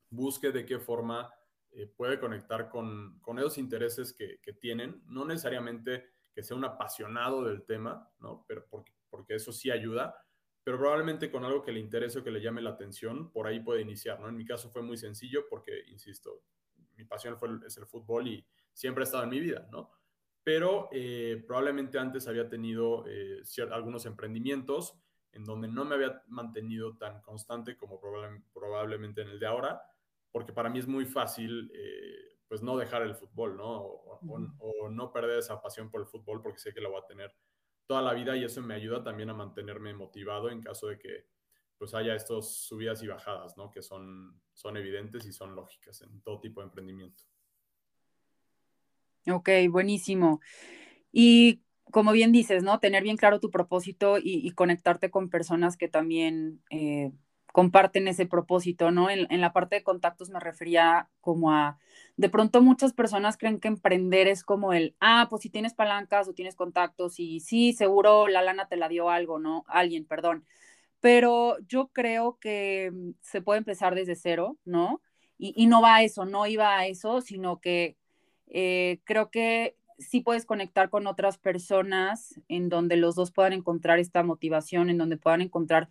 busque 0.09 0.51
de 0.51 0.65
qué 0.65 0.79
forma 0.79 1.33
eh, 1.71 1.87
puede 1.87 2.19
conectar 2.19 2.69
con, 2.69 3.19
con, 3.19 3.37
esos 3.39 3.57
intereses 3.57 4.13
que, 4.13 4.39
tienen, 4.53 5.03
no 5.07 5.25
necesariamente 5.25 6.05
que 6.33 6.43
sea 6.43 6.55
un 6.55 6.65
apasionado 6.65 7.43
del 7.43 7.65
tema, 7.65 8.09
¿no? 8.19 8.45
Pero 8.47 8.65
porque, 8.69 8.93
porque 9.09 9.35
eso 9.35 9.51
sí 9.51 9.71
ayuda, 9.71 10.15
pero 10.63 10.77
probablemente 10.77 11.29
con 11.29 11.43
algo 11.45 11.61
que 11.61 11.71
le 11.71 11.79
interese 11.79 12.19
o 12.19 12.23
que 12.23 12.31
le 12.31 12.41
llame 12.41 12.61
la 12.61 12.71
atención, 12.71 13.31
por 13.31 13.45
ahí 13.45 13.59
puede 13.59 13.81
iniciar, 13.81 14.19
¿no? 14.19 14.29
En 14.29 14.35
mi 14.35 14.45
caso 14.45 14.69
fue 14.69 14.81
muy 14.81 14.97
sencillo 14.97 15.45
porque, 15.49 15.83
insisto, 15.87 16.43
mi 16.95 17.03
pasión 17.03 17.37
fue 17.37 17.49
es 17.65 17.77
el 17.77 17.85
fútbol 17.85 18.27
y 18.27 18.45
siempre 18.73 19.03
ha 19.03 19.05
estado 19.05 19.23
en 19.23 19.29
mi 19.29 19.39
vida, 19.39 19.67
¿no? 19.71 19.91
Pero 20.43 20.89
eh, 20.91 21.43
probablemente 21.45 21.97
antes 21.97 22.27
había 22.27 22.47
tenido 22.47 23.03
eh, 23.07 23.41
algunos 23.71 24.05
emprendimientos 24.05 24.97
en 25.31 25.43
donde 25.43 25.67
no 25.67 25.83
me 25.85 25.95
había 25.95 26.23
mantenido 26.27 26.97
tan 26.97 27.21
constante 27.21 27.75
como 27.75 27.99
probablemente 28.53 29.21
en 29.21 29.29
el 29.29 29.39
de 29.39 29.47
ahora, 29.47 29.81
porque 30.35 30.51
para 30.51 30.69
mí 30.69 30.79
es 30.79 30.85
muy 30.85 31.05
fácil, 31.05 31.71
eh, 31.73 32.39
pues, 32.49 32.61
no 32.61 32.75
dejar 32.75 33.03
el 33.03 33.15
fútbol, 33.15 33.55
¿no? 33.55 33.83
O, 33.83 34.89
no 34.89 35.13
perder 35.13 35.39
esa 35.39 35.61
pasión 35.61 35.89
por 35.89 36.01
el 36.01 36.07
fútbol 36.07 36.41
porque 36.41 36.59
sé 36.59 36.73
que 36.73 36.81
la 36.81 36.89
voy 36.89 36.99
a 37.01 37.07
tener 37.07 37.33
toda 37.87 38.01
la 38.01 38.13
vida 38.13 38.35
y 38.35 38.43
eso 38.43 38.61
me 38.61 38.73
ayuda 38.73 39.01
también 39.01 39.29
a 39.29 39.33
mantenerme 39.33 39.93
motivado 39.93 40.49
en 40.49 40.61
caso 40.61 40.87
de 40.87 40.99
que, 40.99 41.25
pues, 41.77 41.93
haya 41.93 42.15
estas 42.15 42.53
subidas 42.53 43.01
y 43.01 43.07
bajadas, 43.07 43.55
¿no? 43.55 43.71
Que 43.71 43.81
son, 43.81 44.41
son 44.51 44.75
evidentes 44.75 45.25
y 45.25 45.31
son 45.31 45.55
lógicas 45.55 46.01
en 46.01 46.19
todo 46.19 46.41
tipo 46.41 46.59
de 46.59 46.65
emprendimiento. 46.65 47.23
Ok, 49.31 49.49
buenísimo. 49.69 50.41
Y 51.13 51.61
como 51.91 52.11
bien 52.11 52.33
dices, 52.33 52.61
¿no? 52.61 52.81
Tener 52.81 53.03
bien 53.03 53.15
claro 53.15 53.39
tu 53.39 53.51
propósito 53.51 54.17
y, 54.21 54.51
conectarte 54.51 55.09
con 55.09 55.29
personas 55.29 55.77
que 55.77 55.87
también 55.87 56.61
eh, 56.71 57.13
comparten 57.55 58.09
ese 58.09 58.25
propósito, 58.25 58.91
¿no? 58.91 59.09
En, 59.09 59.39
la 59.39 59.53
parte 59.53 59.77
de 59.77 59.83
contactos 59.83 60.29
me 60.29 60.41
refería 60.41 61.07
como 61.21 61.53
a, 61.53 61.79
de 62.17 62.27
pronto 62.27 62.61
muchas 62.61 62.91
personas 62.91 63.37
creen 63.37 63.61
que 63.61 63.69
emprender 63.69 64.27
es 64.27 64.43
como 64.43 64.73
el, 64.73 64.93
ah, 64.99 65.27
pues 65.29 65.43
si 65.43 65.49
tienes 65.49 65.73
palancas 65.73 66.27
o 66.27 66.33
tienes 66.33 66.57
contactos 66.57 67.17
y 67.17 67.39
sí, 67.39 67.71
seguro 67.71 68.27
la 68.27 68.41
lana 68.41 68.67
te 68.67 68.75
la 68.75 68.89
dio 68.89 69.09
algo, 69.09 69.39
¿no? 69.39 69.63
Alguien, 69.69 70.03
perdón. 70.03 70.43
Pero 70.99 71.57
yo 71.65 71.87
creo 71.93 72.39
que 72.41 72.91
mm, 72.93 73.11
se 73.21 73.41
puede 73.41 73.59
empezar 73.59 73.95
desde 73.95 74.17
cero, 74.17 74.57
¿no? 74.65 75.01
Y, 75.37 75.67
no 75.67 75.81
va 75.81 75.95
a 75.95 76.03
eso, 76.03 76.25
no 76.25 76.47
iba 76.47 76.77
a 76.77 76.87
eso, 76.87 77.21
sino 77.21 77.61
que 77.61 77.95
eh, 78.47 78.99
creo 79.05 79.31
que 79.31 79.77
sí 79.97 80.19
puedes 80.19 80.45
conectar 80.45 80.89
con 80.89 81.07
otras 81.07 81.37
personas 81.37 82.37
en 82.49 82.67
donde 82.67 82.97
los 82.97 83.15
dos 83.15 83.31
puedan 83.31 83.53
encontrar 83.53 83.99
esta 83.99 84.23
motivación, 84.23 84.89
en 84.89 84.97
donde 84.97 85.15
puedan 85.15 85.39
encontrar 85.39 85.89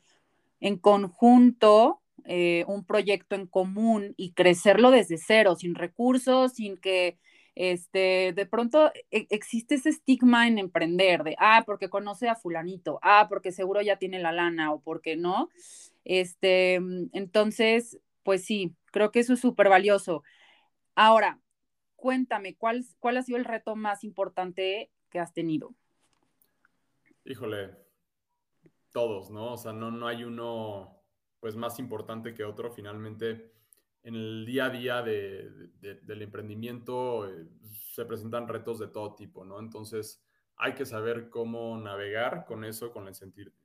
en 0.60 0.78
conjunto 0.78 2.00
eh, 2.24 2.64
un 2.68 2.86
proyecto 2.86 3.34
en 3.34 3.46
común 3.46 4.14
y 4.16 4.32
crecerlo 4.32 4.90
desde 4.90 5.18
cero, 5.18 5.56
sin 5.56 5.74
recursos, 5.74 6.54
sin 6.54 6.78
que 6.78 7.18
este, 7.54 8.32
de 8.34 8.46
pronto 8.46 8.90
e, 9.10 9.26
existe 9.30 9.76
ese 9.76 9.90
estigma 9.90 10.48
en 10.48 10.58
emprender 10.58 11.22
de, 11.22 11.36
ah, 11.38 11.62
porque 11.66 11.90
conoce 11.90 12.28
a 12.28 12.34
fulanito, 12.34 12.98
ah, 13.02 13.26
porque 13.28 13.52
seguro 13.52 13.82
ya 13.82 13.96
tiene 13.96 14.18
la 14.18 14.32
lana 14.32 14.72
o 14.72 14.80
porque 14.80 15.16
no. 15.16 15.50
Este, 16.04 16.74
entonces, 17.12 17.98
pues 18.22 18.44
sí, 18.44 18.74
creo 18.86 19.10
que 19.10 19.20
eso 19.20 19.34
es 19.34 19.40
súper 19.40 19.68
valioso. 19.68 20.22
Ahora, 20.94 21.40
cuéntame, 21.96 22.54
¿cuál, 22.56 22.84
¿cuál 22.98 23.18
ha 23.18 23.22
sido 23.22 23.38
el 23.38 23.44
reto 23.44 23.76
más 23.76 24.02
importante 24.02 24.90
que 25.10 25.18
has 25.18 25.32
tenido? 25.32 25.74
Híjole, 27.24 27.83
todos, 28.94 29.30
¿no? 29.30 29.54
O 29.54 29.56
sea, 29.58 29.72
no, 29.72 29.90
no 29.90 30.06
hay 30.06 30.22
uno 30.24 31.02
pues 31.40 31.56
más 31.56 31.78
importante 31.78 32.32
que 32.32 32.44
otro. 32.44 32.70
Finalmente, 32.70 33.52
en 34.04 34.14
el 34.14 34.46
día 34.46 34.66
a 34.66 34.70
día 34.70 35.02
del 35.02 36.22
emprendimiento 36.22 37.28
eh, 37.28 37.46
se 37.92 38.04
presentan 38.04 38.48
retos 38.48 38.78
de 38.78 38.86
todo 38.86 39.16
tipo, 39.16 39.44
¿no? 39.44 39.58
Entonces, 39.58 40.24
hay 40.56 40.74
que 40.74 40.86
saber 40.86 41.28
cómo 41.28 41.76
navegar 41.76 42.44
con 42.46 42.64
eso, 42.64 42.92
con 42.92 43.04
la 43.04 43.12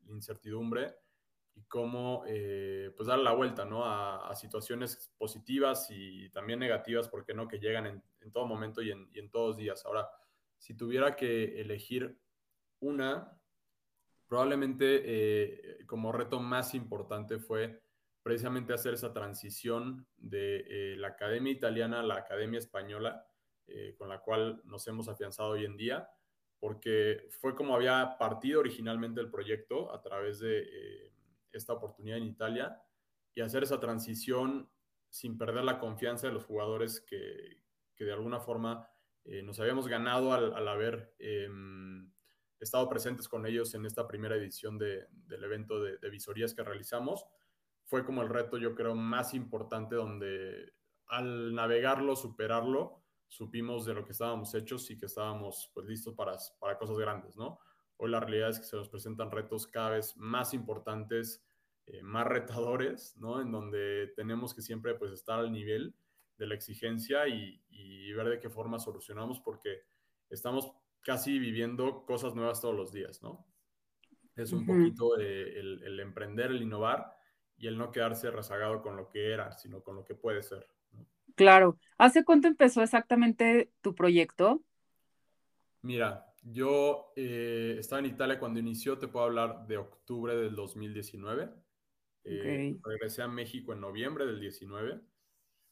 incertidumbre 0.08 0.96
y 1.54 1.64
cómo 1.66 2.24
eh, 2.26 2.92
pues 2.98 3.08
dar 3.08 3.20
la 3.20 3.34
vuelta 3.34 3.66
¿no? 3.66 3.86
a, 3.86 4.34
situaciones 4.36 5.14
positivas 5.18 5.88
y 5.92 6.30
también 6.32 6.58
negativas, 6.58 7.08
porque 7.08 7.36
no? 7.36 7.48
Que 7.48 7.60
llegan 7.60 7.86
en, 7.86 8.32
todo 8.32 8.48
momento 8.48 8.82
y 8.82 8.90
en, 8.90 9.10
y 9.14 9.20
en, 9.20 9.30
todos 9.30 9.58
días. 9.58 9.86
Ahora, 9.86 10.10
si 10.58 10.74
tuviera 10.74 11.16
que 11.16 11.62
elegir 11.62 12.20
una, 12.80 13.39
probablemente 14.30 15.02
eh, 15.04 15.86
como 15.86 16.14
reto 16.14 16.40
más 16.40 16.74
importante 16.74 17.40
fue 17.40 17.82
precisamente 18.24 18.72
hacer 18.72 18.94
esa 18.94 19.12
transición 19.12 20.08
de 20.16 20.64
eh, 20.70 20.96
la 20.96 21.10
Academia 21.10 21.52
Italiana 21.52 22.00
a 22.00 22.04
la 22.04 22.16
Academia 22.16 22.60
Española, 22.60 23.26
con 24.00 24.10
la 24.10 24.20
cual 24.22 24.64
nos 24.64 24.88
hemos 24.88 25.10
afianzado 25.10 25.50
hoy 25.50 25.64
en 25.64 25.78
día, 25.78 26.10
porque 26.60 27.28
fue 27.30 27.54
como 27.54 27.76
había 27.76 28.18
partido 28.18 28.62
originalmente 28.62 29.22
el 29.22 29.30
proyecto 29.30 29.94
a 29.94 30.02
través 30.02 30.40
de 30.40 31.12
esta 31.52 31.74
oportunidad 31.74 32.18
en 32.18 32.24
Italia 32.24 32.82
y 33.36 33.42
hacer 33.42 33.62
esa 33.62 33.80
transición 33.80 34.72
sin 35.12 35.38
perder 35.38 35.66
la 35.66 35.78
confianza 35.78 36.26
de 36.26 36.34
los 36.34 36.46
jugadores 36.46 37.00
que, 37.00 37.62
que 38.00 38.06
de 38.06 38.14
alguna 38.14 38.40
forma 38.40 38.90
eh, 39.26 39.44
nos 39.44 39.60
habíamos 39.60 39.88
ganado 39.90 40.34
al, 40.34 40.68
haber 40.68 41.14
estado 42.60 42.90
presentes 42.90 43.28
con 43.28 43.46
ellos 43.46 43.74
en 43.74 43.86
esta 43.86 44.08
primera 44.08 44.36
edición 44.36 44.78
de, 44.78 45.08
del 45.12 45.44
evento 45.44 45.82
de, 45.82 45.98
de, 45.98 46.10
visorías 46.10 46.54
que 46.54 46.64
realizamos. 46.64 47.26
Fue 47.86 48.06
como 48.06 48.22
el 48.22 48.30
reto, 48.30 48.58
yo 48.58 48.76
creo, 48.76 48.96
más 48.96 49.34
importante 49.34 49.96
donde 49.96 50.74
al 51.08 51.54
navegarlo, 51.54 52.16
superarlo, 52.16 53.02
supimos 53.28 53.86
de 53.86 53.94
lo 53.94 54.04
que 54.04 54.12
estábamos 54.12 54.54
hechos 54.56 54.90
y 54.92 54.98
que 54.98 55.06
estábamos 55.06 55.72
pues, 55.74 55.88
listos 55.88 56.14
para, 56.16 56.36
para 56.60 56.78
cosas 56.78 56.98
grandes, 56.98 57.36
¿no? 57.36 57.60
Hoy 57.98 58.12
la 58.12 58.20
realidad 58.20 58.50
es 58.50 58.60
que 58.60 58.66
se 58.66 58.76
nos 58.76 58.90
presentan 58.90 59.32
retos 59.32 59.68
cada 59.68 59.92
vez 59.92 60.16
más 60.18 60.54
importantes, 60.54 61.46
eh, 61.86 62.02
más 62.02 62.26
retadores, 62.26 63.16
¿no? 63.18 63.42
En 63.42 63.52
donde 63.52 64.14
tenemos 64.16 64.54
que 64.54 64.62
siempre 64.62 64.96
pues 64.96 65.12
estar 65.12 65.40
al 65.40 65.52
nivel 65.52 65.96
de 66.38 66.48
la 66.48 66.56
exigencia 66.56 67.28
y, 67.28 67.62
ver 68.14 68.30
de 68.30 68.40
qué 68.40 68.50
forma 68.50 68.80
solucionamos 68.80 69.40
porque 69.40 69.84
estamos 70.30 70.74
casi 71.02 71.40
viviendo 71.40 72.06
cosas 72.06 72.36
nuevas 72.36 72.62
todos 72.62 72.76
los 72.76 72.92
días, 72.92 73.22
¿no? 73.22 73.46
Es 74.36 74.54
un 74.54 74.66
poquito 74.66 75.18
el, 75.18 75.84
el, 75.84 76.00
emprender, 76.00 76.52
el 76.52 76.62
innovar 76.62 77.14
y 77.58 77.68
el 77.68 77.78
no 77.78 77.92
quedarse 77.92 78.32
rezagado 78.32 78.82
con 78.82 78.96
lo 78.96 79.10
que 79.10 79.34
era, 79.34 79.52
sino 79.52 79.84
con 79.84 79.98
lo 79.98 80.06
que 80.06 80.16
puede 80.16 80.42
ser. 80.44 80.66
Claro. 81.36 81.78
¿Hace 81.98 82.24
cuánto 82.24 82.48
empezó 82.48 82.82
exactamente 82.82 83.72
tu 83.82 83.94
proyecto? 83.96 84.64
Mira, 85.82 86.34
yo 86.42 87.12
eh, 87.18 87.76
estaba 87.80 88.00
en 88.00 88.06
Italia 88.06 88.40
cuando 88.40 88.60
inició, 88.60 88.98
te 88.98 89.10
puedo 89.10 89.26
hablar 89.26 89.68
de 89.68 89.78
octubre 89.78 90.36
del 90.38 90.56
2019. 90.56 91.50
Eh, 92.24 92.78
regresé 92.82 93.24
a 93.24 93.28
México 93.28 93.74
en 93.74 93.82
noviembre 93.82 94.26
del 94.26 94.40
19 94.40 95.02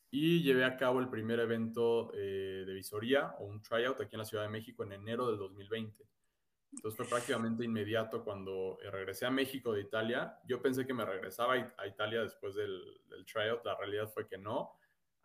y 0.09 0.41
llevé 0.41 0.65
a 0.65 0.77
cabo 0.77 0.99
el 0.99 1.09
primer 1.09 1.39
evento 1.39 2.11
eh, 2.13 2.63
de 2.65 2.73
visoría 2.73 3.35
o 3.39 3.45
un 3.45 3.61
tryout 3.61 3.99
aquí 4.01 4.15
en 4.15 4.19
la 4.19 4.25
Ciudad 4.25 4.43
de 4.43 4.49
México 4.49 4.83
en 4.83 4.93
enero 4.93 5.27
del 5.27 5.37
2020. 5.37 6.05
Entonces 6.73 6.97
fue 6.97 7.07
prácticamente 7.07 7.63
inmediato 7.63 8.23
cuando 8.23 8.77
regresé 8.91 9.25
a 9.25 9.31
México 9.31 9.73
de 9.73 9.81
Italia. 9.81 10.37
Yo 10.45 10.61
pensé 10.61 10.85
que 10.85 10.93
me 10.93 11.05
regresaba 11.05 11.53
a 11.77 11.87
Italia 11.87 12.21
después 12.21 12.55
del, 12.55 13.01
del 13.09 13.25
tryout, 13.25 13.65
la 13.65 13.75
realidad 13.75 14.09
fue 14.09 14.27
que 14.27 14.37
no 14.37 14.77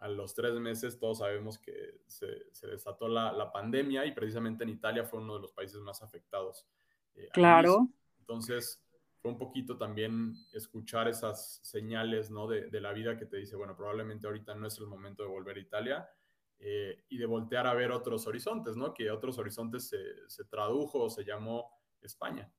a 0.03 0.09
los 0.09 0.35
tres 0.35 0.55
meses 0.55 0.99
todos 0.99 1.19
sabemos 1.19 1.59
que 1.59 2.01
se, 2.07 2.67
desató 2.67 3.07
la, 3.07 3.53
pandemia 3.53 4.05
y 4.05 4.11
precisamente 4.11 4.65
en 4.65 4.71
Italia 4.71 5.05
fue 5.05 5.21
uno 5.21 5.35
de 5.37 5.41
los 5.41 5.53
países 5.53 5.81
más 5.81 6.03
afectados. 6.03 6.67
Eh, 7.15 7.29
claro. 7.33 7.89
Entonces 8.19 8.83
fue 9.23 9.31
un 9.31 9.39
poquito 9.39 9.79
también 9.79 10.35
escuchar 10.53 11.07
esas 11.07 11.61
señales 11.63 12.29
¿no? 12.33 12.49
de, 12.49 12.81
la 12.81 12.93
vida 12.93 13.17
que 13.17 13.25
te 13.25 13.37
dice, 13.37 13.55
bueno, 13.55 13.77
probablemente 13.77 14.27
ahorita 14.27 14.57
no 14.57 14.67
es 14.67 14.77
el 14.79 14.89
momento 14.89 15.23
de 15.23 15.29
volver 15.29 15.57
a 15.59 15.61
Italia 15.61 16.11
eh, 16.59 17.05
y 17.09 17.19
de 17.19 17.27
voltear 17.27 17.69
a 17.69 17.75
ver 17.75 17.93
otros 17.93 18.27
horizontes, 18.27 18.77
¿no? 18.77 18.93
Que 18.93 19.13
otros 19.13 19.39
horizontes 19.39 19.89
se, 20.27 20.45
tradujo 20.47 21.05
o 21.05 21.09
se 21.09 21.25
llamó 21.25 21.71
España. 22.01 22.53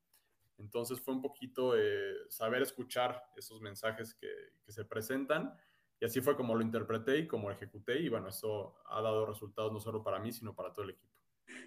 Entonces 0.57 1.01
fue 1.01 1.13
un 1.13 1.21
poquito 1.21 1.77
eh, 1.77 2.15
saber 2.29 2.61
escuchar 2.61 3.21
esos 3.35 3.59
mensajes 3.59 4.15
que, 4.15 4.31
que 4.63 4.71
se 4.71 4.85
presentan 4.85 5.53
y 5.99 6.05
así 6.05 6.21
fue 6.21 6.37
como 6.37 6.55
lo 6.55 6.61
interpreté 6.61 7.17
y 7.17 7.27
como 7.27 7.49
lo 7.49 7.55
ejecuté. 7.55 7.99
Y 7.99 8.07
bueno, 8.07 8.29
eso 8.29 8.77
ha 8.89 9.01
dado 9.01 9.25
resultados 9.25 9.73
no 9.73 9.81
solo 9.81 10.01
para 10.01 10.19
mí, 10.19 10.31
sino 10.31 10.55
para 10.55 10.71
todo 10.71 10.85
el 10.85 10.91
equipo. 10.91 11.12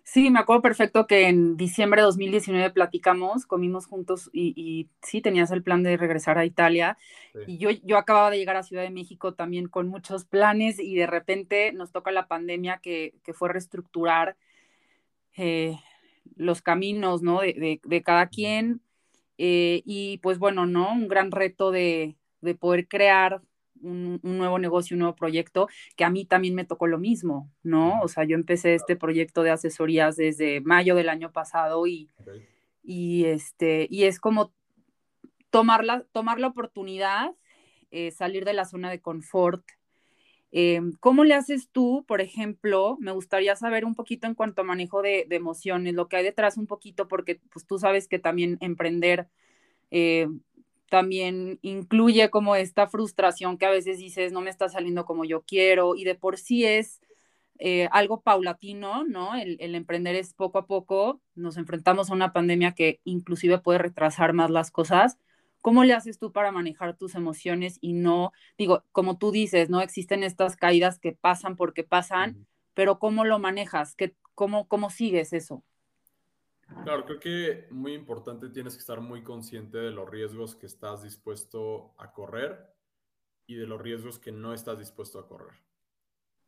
Sí, 0.05 0.31
me 0.31 0.39
acuerdo 0.39 0.63
perfecto 0.63 1.07
que 1.09 1.27
en 1.27 1.57
diciembre 1.57 2.01
de 2.01 2.07
2019 2.07 2.71
platicamos, 2.71 3.45
comimos 3.45 3.87
juntos 3.87 4.31
y, 4.33 4.89
sí, 5.03 5.21
tenías 5.21 5.51
el 5.51 5.65
plan 5.65 5.83
de 5.83 5.97
regresar 5.97 6.39
a 6.39 6.45
Italia. 6.45 6.97
Y 7.47 7.59
yo, 7.59 7.71
yo 7.83 7.99
acababa 7.99 8.31
de 8.31 8.39
llegar 8.39 8.57
a 8.57 8.63
Ciudad 8.63 8.85
de 8.85 8.91
México 8.91 9.35
también 9.35 9.69
con 9.69 9.89
muchos 9.89 10.25
planes 10.25 10.79
y 10.79 10.95
de 10.95 11.09
repente 11.09 11.73
nos 11.73 11.91
toca 11.91 12.13
la 12.13 12.29
pandemia 12.29 12.79
que, 12.79 13.15
que 13.25 13.35
fue 13.35 13.49
reestructurar 13.49 14.37
eh, 15.37 15.77
los 16.37 16.63
caminos, 16.63 17.23
¿no? 17.23 17.41
De, 17.41 17.81
de, 17.83 18.03
cada 18.03 18.29
quien. 18.29 18.81
Eh, 19.39 19.83
y 19.85 20.19
pues 20.19 20.39
bueno, 20.39 20.67
¿no? 20.67 20.93
Un 20.93 21.09
gran 21.09 21.33
reto 21.33 21.73
de, 21.73 22.17
de 22.41 22.55
poder 22.55 22.87
crear 22.87 23.43
un, 23.83 24.21
nuevo 24.23 24.59
negocio, 24.59 24.95
un 24.95 25.01
nuevo 25.01 25.17
proyecto, 25.17 25.69
que 25.97 26.05
a 26.05 26.11
mí 26.11 26.25
también 26.25 26.55
me 26.55 26.65
tocó 26.65 26.87
lo 26.87 26.99
mismo, 26.99 27.51
¿no? 27.63 28.01
O 28.03 28.09
sea, 28.09 28.25
yo 28.25 28.35
empecé 28.35 28.75
este 28.75 28.97
proyecto 28.97 29.43
de 29.43 29.51
asesorías 29.51 30.17
desde 30.17 30.61
mayo 30.61 30.95
del 30.95 31.09
año 31.09 31.33
pasado 31.33 31.87
y, 31.87 32.09
y, 32.83 33.25
este, 33.25 33.87
y 33.91 34.05
es 34.05 34.21
como 34.21 34.53
tomar 35.51 35.85
la, 35.85 36.03
tomar 36.13 36.39
la 36.39 36.49
oportunidad, 36.49 37.33
eh, 37.91 38.11
salir 38.11 38.45
de 38.45 38.53
la 38.53 38.65
zona 38.65 38.91
de 38.91 39.01
confort. 39.01 39.65
Em, 40.53 40.93
¿Cómo 41.01 41.25
le 41.25 41.35
haces 41.35 41.69
tú, 41.71 42.05
por 42.07 42.21
ejemplo? 42.21 42.97
Me 43.01 43.13
gustaría 43.13 43.57
saber 43.57 43.85
un 43.85 43.95
poquito 43.95 44.27
en 44.27 44.35
cuanto 44.35 44.63
a 44.63 44.65
manejo 44.65 45.03
de, 45.03 45.27
emociones, 45.31 45.95
lo 45.95 46.09
que 46.09 46.17
hay 46.17 46.25
detrás 46.25 46.57
un 46.57 46.67
poquito, 46.67 47.09
porque 47.09 47.41
pues 47.53 47.67
tú 47.67 47.79
sabes 47.79 48.09
que 48.09 48.19
también 48.19 48.59
emprender 48.61 49.29
eh, 49.91 50.29
también 50.89 51.59
incluye 51.63 52.31
como 52.31 52.57
esta 52.57 52.87
frustración 52.87 53.59
que 53.59 53.67
a 53.67 53.71
veces 53.71 53.99
dices, 53.99 54.33
no 54.33 54.41
me 54.41 54.51
está 54.51 54.69
saliendo 54.69 55.05
como 55.05 55.25
yo 55.25 55.43
quiero 55.43 55.97
y 55.97 56.05
de 56.05 56.15
por 56.15 56.39
sí 56.39 56.65
es 56.65 57.01
eh, 57.59 57.89
algo 57.91 58.21
paulatino, 58.21 59.05
¿no? 59.05 59.35
El, 59.35 59.75
emprender 59.75 60.15
es 60.15 60.35
poco 60.35 60.59
a 60.59 60.67
poco, 60.67 61.21
nos 61.35 61.57
enfrentamos 61.57 62.11
a 62.11 62.15
una 62.15 62.33
pandemia 62.33 62.73
que 62.73 63.01
inclusive 63.05 63.59
puede 63.59 63.79
retrasar 63.79 64.33
más 64.33 64.51
las 64.51 64.71
cosas. 64.71 65.19
¿Cómo 65.63 65.85
le 65.85 65.95
haces 65.95 66.19
tú 66.19 66.33
para 66.33 66.53
manejar 66.53 66.97
tus 66.97 67.15
emociones 67.15 67.79
y 67.81 67.93
no, 67.95 68.33
digo, 68.59 68.85
como 68.93 69.19
tú 69.19 69.33
dices, 69.33 69.71
no 69.71 69.81
existen 69.81 70.23
estas 70.23 70.57
caídas 70.57 70.99
que 70.99 71.13
pasan 71.13 71.57
porque 71.57 71.83
pasan, 71.83 72.47
pero 72.75 72.99
¿cómo 72.99 73.25
lo 73.25 73.39
manejas? 73.39 73.97
¿Qué, 73.97 74.15
cómo, 74.35 74.69
¿Cómo 74.69 74.91
sigues 74.91 75.33
eso? 75.33 75.65
Claro, 76.67 77.05
creo 77.05 77.21
que 77.21 77.69
muy 77.71 77.95
importante 77.95 78.49
tienes 78.49 78.75
que 78.75 78.81
estar 78.81 79.01
muy 79.01 79.23
consciente 79.23 79.79
de 79.79 79.93
los 79.93 80.09
riesgos 80.09 80.57
que 80.57 80.67
estás 80.67 81.03
dispuesto 81.03 81.95
a 81.99 82.13
correr 82.13 82.75
y 83.47 83.55
de 83.55 83.67
los 83.67 83.81
riesgos 83.81 84.19
que 84.19 84.33
no 84.33 84.53
estás 84.53 84.79
dispuesto 84.79 85.19
a 85.19 85.29
correr. 85.29 85.55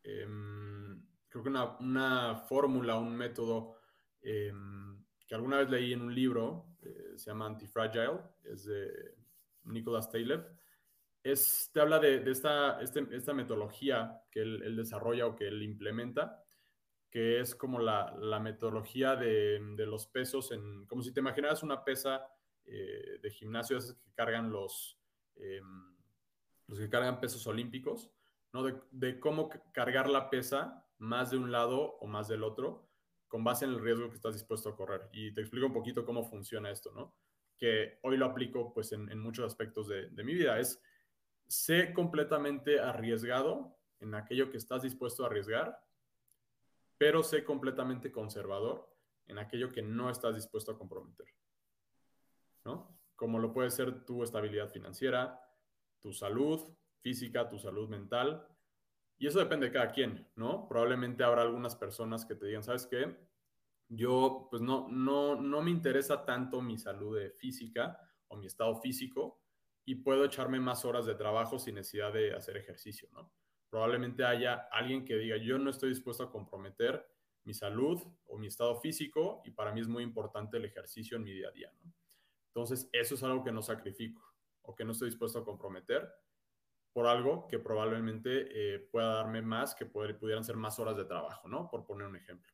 Em, 0.03 1.07
creo 1.29 1.43
que 1.45 1.51
una, 1.51 2.37
fórmula, 2.49 2.99
un 2.99 3.17
método 3.17 3.77
em, 4.21 5.05
que 5.27 5.35
alguna 5.35 5.59
vez 5.59 5.71
leí 5.71 5.93
en 5.93 6.03
un 6.03 6.15
libro, 6.15 6.77
eh, 6.83 7.13
se 7.17 7.31
llama 7.31 7.47
Antifragile, 7.47 8.21
es 8.45 8.65
de 8.65 9.15
Nicholas 9.65 10.11
Taleb, 10.11 10.45
es, 11.23 11.71
te 11.73 11.81
habla 11.81 11.99
de, 12.01 12.29
esta, 12.31 12.81
este, 12.81 13.07
esta 13.13 13.35
metodología 13.35 14.23
que 14.31 14.41
él 14.41 14.77
desarrolla 14.77 15.27
o 15.27 15.37
que 15.37 15.49
él 15.49 15.63
implementa 15.63 16.45
que 17.11 17.41
es 17.41 17.55
como 17.55 17.79
la, 17.79 18.41
metodología 18.41 19.17
de, 19.17 19.61
los 19.87 20.07
pesos, 20.07 20.53
en, 20.53 20.87
como 20.87 21.03
si 21.03 21.13
te 21.13 21.21
imaginaras 21.21 21.63
una 21.63 21.85
pesa 21.85 22.27
eh, 22.65 23.19
de 23.23 23.31
gimnasio, 23.31 23.79
esas 23.79 23.95
que 23.95 24.13
cargan 24.13 24.53
los, 24.53 24.99
em, 25.37 25.97
los 26.67 26.79
que 26.79 26.91
cargan 26.91 27.21
pesos 27.21 27.47
olímpicos, 27.47 28.11
¿no? 28.53 28.63
De, 28.63 29.21
cómo 29.21 29.49
cargar 29.73 30.09
la 30.09 30.29
pesa 30.29 30.87
más 30.99 31.31
de 31.31 31.39
un 31.39 31.51
lado 31.51 31.97
o 32.01 32.07
más 32.07 32.29
del 32.29 32.43
otro 32.43 32.89
con 33.29 33.45
base 33.45 33.65
en 33.65 33.73
el 33.73 33.81
riesgo 33.81 34.09
que 34.09 34.17
estás 34.17 34.35
dispuesto 34.35 34.71
a 34.71 34.77
correr. 34.77 35.09
Y 35.13 35.33
te 35.33 35.43
explico 35.43 35.67
un 35.67 35.73
poquito 35.73 36.05
cómo 36.05 36.25
funciona 36.25 36.71
esto, 36.71 36.93
¿no? 36.93 37.15
Que 37.57 37.99
hoy 38.03 38.17
lo 38.17 38.27
aplico 38.27 38.73
pues 38.73 38.93
en, 38.93 39.19
muchos 39.19 39.47
aspectos 39.47 39.89
de, 39.89 40.09
de 40.09 40.25
mi 40.25 40.35
vida. 40.35 40.59
Es, 40.59 40.83
sé 41.47 41.93
completamente 41.93 42.81
arriesgado 42.81 43.79
en 44.01 44.15
aquello 44.15 44.51
que 44.51 44.57
estás 44.57 44.83
dispuesto 44.83 45.25
a 45.25 45.27
arriesgar, 45.27 45.79
pero 46.99 47.23
sé 47.23 47.45
completamente 47.45 48.13
conservador 48.13 48.93
en 49.27 49.39
aquello 49.39 49.71
que 49.71 49.83
no 49.83 50.11
estás 50.11 50.35
dispuesto 50.35 50.73
a 50.73 50.79
comprometer. 50.79 51.27
¿No? 52.65 52.99
Como 53.15 53.39
lo 53.39 53.53
puede 53.53 53.71
ser 53.71 54.05
tu 54.05 54.23
estabilidad 54.23 54.69
financiera, 54.69 55.41
tu 56.01 56.13
salud 56.13 56.61
física, 57.01 57.49
tu 57.49 57.59
salud 57.59 57.89
mental. 57.89 58.47
Y 59.17 59.27
eso 59.27 59.39
depende 59.39 59.67
de 59.67 59.73
cada 59.73 59.93
quien, 59.93 60.29
¿no? 60.37 60.69
Probablemente 60.69 61.25
habrá 61.25 61.43
algunas 61.43 61.75
personas 61.77 62.25
que 62.25 62.35
te 62.35 62.47
digan, 62.47 62.63
¿sabes 62.63 62.87
qué? 62.87 63.17
Yo, 63.89 64.49
pues 64.51 64.63
no, 64.63 64.89
no, 64.89 65.35
no 65.41 65.63
me 65.63 65.71
interesa 65.71 66.25
tanto 66.25 66.61
mi 66.61 66.79
salud 66.79 67.19
física 67.37 67.99
o 68.29 68.37
mi 68.37 68.47
estado 68.47 68.81
físico 68.81 69.41
y 69.85 69.97
puedo 69.97 70.25
echarme 70.25 70.61
más 70.61 70.85
horas 70.85 71.07
de 71.07 71.15
trabajo 71.15 71.59
sin 71.59 71.77
necesidad 71.77 72.13
de 72.13 72.35
hacer 72.35 72.57
ejercicio, 72.59 73.09
¿no? 73.13 73.33
Probablemente 73.71 74.25
haya 74.25 74.69
alguien 74.73 75.05
que 75.05 75.17
diga, 75.17 75.37
yo 75.37 75.59
no 75.59 75.71
estoy 75.71 75.91
dispuesto 75.91 76.23
a 76.23 76.31
comprometer 76.31 77.07
mi 77.45 77.55
salud 77.55 78.01
o 78.27 78.39
mi 78.39 78.47
estado 78.47 78.77
físico 78.81 79.43
y 79.45 79.51
para 79.51 79.73
mí 79.73 79.81
es 79.81 79.89
muy 79.89 80.03
importante 80.03 80.57
el 80.57 80.65
ejercicio 80.65 81.17
en 81.17 81.25
mi 81.25 81.33
día 81.33 81.49
a 81.49 81.53
día. 81.53 81.73
Entonces, 82.49 82.89
eso 82.93 83.15
es 83.15 83.23
algo 83.23 83.45
que 83.45 83.53
no 83.53 83.63
sacrifico 83.63 84.23
o 84.63 84.75
que 84.75 84.85
no 84.85 84.93
estoy 84.93 85.11
dispuesto 85.11 85.39
a 85.39 85.45
comprometer 85.45 86.11
por 86.93 87.07
algo 87.07 87.47
que 87.47 87.59
probablemente 87.59 88.49
eh, 88.51 88.81
pueda 88.81 89.15
darme 89.15 89.41
más, 89.41 89.75
que 89.75 89.87
pudieran 89.87 90.45
ser 90.45 90.57
más 90.57 90.79
horas 90.79 90.97
de 90.97 91.05
trabajo, 91.05 91.49
¿no? 91.49 91.69
Por 91.71 91.87
poner 91.87 92.07
un 92.07 92.17
ejemplo. 92.17 92.53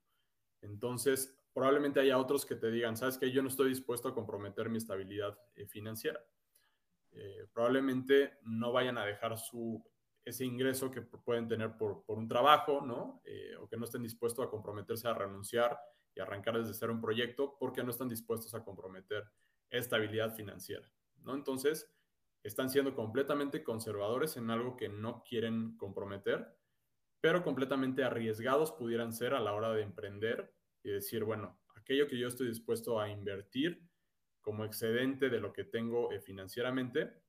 Entonces, 0.61 1.41
probablemente 1.53 2.01
haya 2.01 2.19
otros 2.19 2.45
que 2.45 2.57
te 2.57 2.71
digan, 2.71 2.97
sabes 2.97 3.17
que 3.17 3.31
yo 3.31 3.43
no 3.43 3.49
estoy 3.49 3.71
dispuesto 3.71 4.09
a 4.09 4.15
comprometer 4.15 4.69
mi 4.69 4.79
estabilidad 4.79 5.39
eh, 5.55 5.67
financiera. 5.67 6.21
Eh, 7.13 7.47
probablemente 7.53 8.39
no 8.43 8.73
vayan 8.73 8.99
a 8.99 9.07
dejar 9.07 9.39
su, 9.39 9.83
ese 10.25 10.45
ingreso 10.45 10.91
que 10.91 11.03
pueden 11.03 11.47
tener 11.47 11.77
por, 11.77 12.05
por 12.05 12.19
un 12.19 12.27
trabajo, 12.29 12.81
¿no? 12.81 13.23
o 13.61 13.69
que 13.69 13.77
no 13.77 13.85
estén 13.85 14.03
dispuestos 14.03 14.45
a 14.47 14.49
comprometerse 14.49 15.07
a 15.07 15.15
renunciar 15.15 15.79
y 16.15 16.21
arrancar 16.21 16.59
desde 16.59 16.75
cero 16.75 16.93
un 16.93 17.01
proyecto 17.01 17.57
porque 17.59 17.83
no 17.83 17.91
están 17.91 18.09
dispuestos 18.09 18.55
a 18.55 18.63
comprometer 18.63 19.25
estabilidad 19.71 20.35
financiera, 20.35 20.91
¿no? 21.23 21.35
Entonces, 21.35 21.93
están 22.43 22.69
siendo 22.69 22.95
completamente 22.95 23.65
conservadores 23.65 24.37
en 24.37 24.51
algo 24.51 24.77
que 24.77 24.89
no 24.89 25.25
quieren 25.25 25.77
comprometer, 25.77 26.57
pero 27.21 27.43
completamente 27.43 28.05
arriesgados 28.05 28.73
pudieran 28.73 29.13
ser 29.13 29.35
a 29.35 29.41
la 29.41 29.55
hora 29.55 29.73
de 29.73 29.83
emprender 29.83 30.55
y 30.83 30.91
decir, 30.91 31.25
bueno, 31.25 31.59
aquello 31.75 32.07
que 32.07 32.19
yo 32.19 32.29
estoy 32.29 32.49
dispuesto 32.49 33.01
a 33.01 33.09
invertir 33.09 33.83
como 34.43 34.67
excedente 34.67 35.31
de 35.31 35.41
lo 35.41 35.55
que 35.55 35.65
tengo 35.65 36.13
eh, 36.13 36.21
financieramente, 36.21 37.24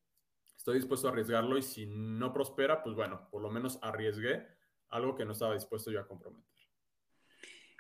estoy 0.66 0.80
dispuesto 0.80 1.08
a 1.08 1.12
arriesgarlo 1.12 1.60
y 1.60 1.62
si 1.62 1.86
no 1.86 2.34
prospera, 2.34 2.82
pues 2.82 2.96
bueno, 2.96 3.30
por 3.30 3.44
lo 3.44 3.52
menos 3.52 3.78
arriesgué 3.84 4.48
algo 4.90 5.14
que 5.14 5.24
no 5.24 5.34
estaba 5.34 5.54
dispuesto 5.54 5.92
yo 5.92 6.00
a 6.00 6.08
comprometer. 6.08 6.44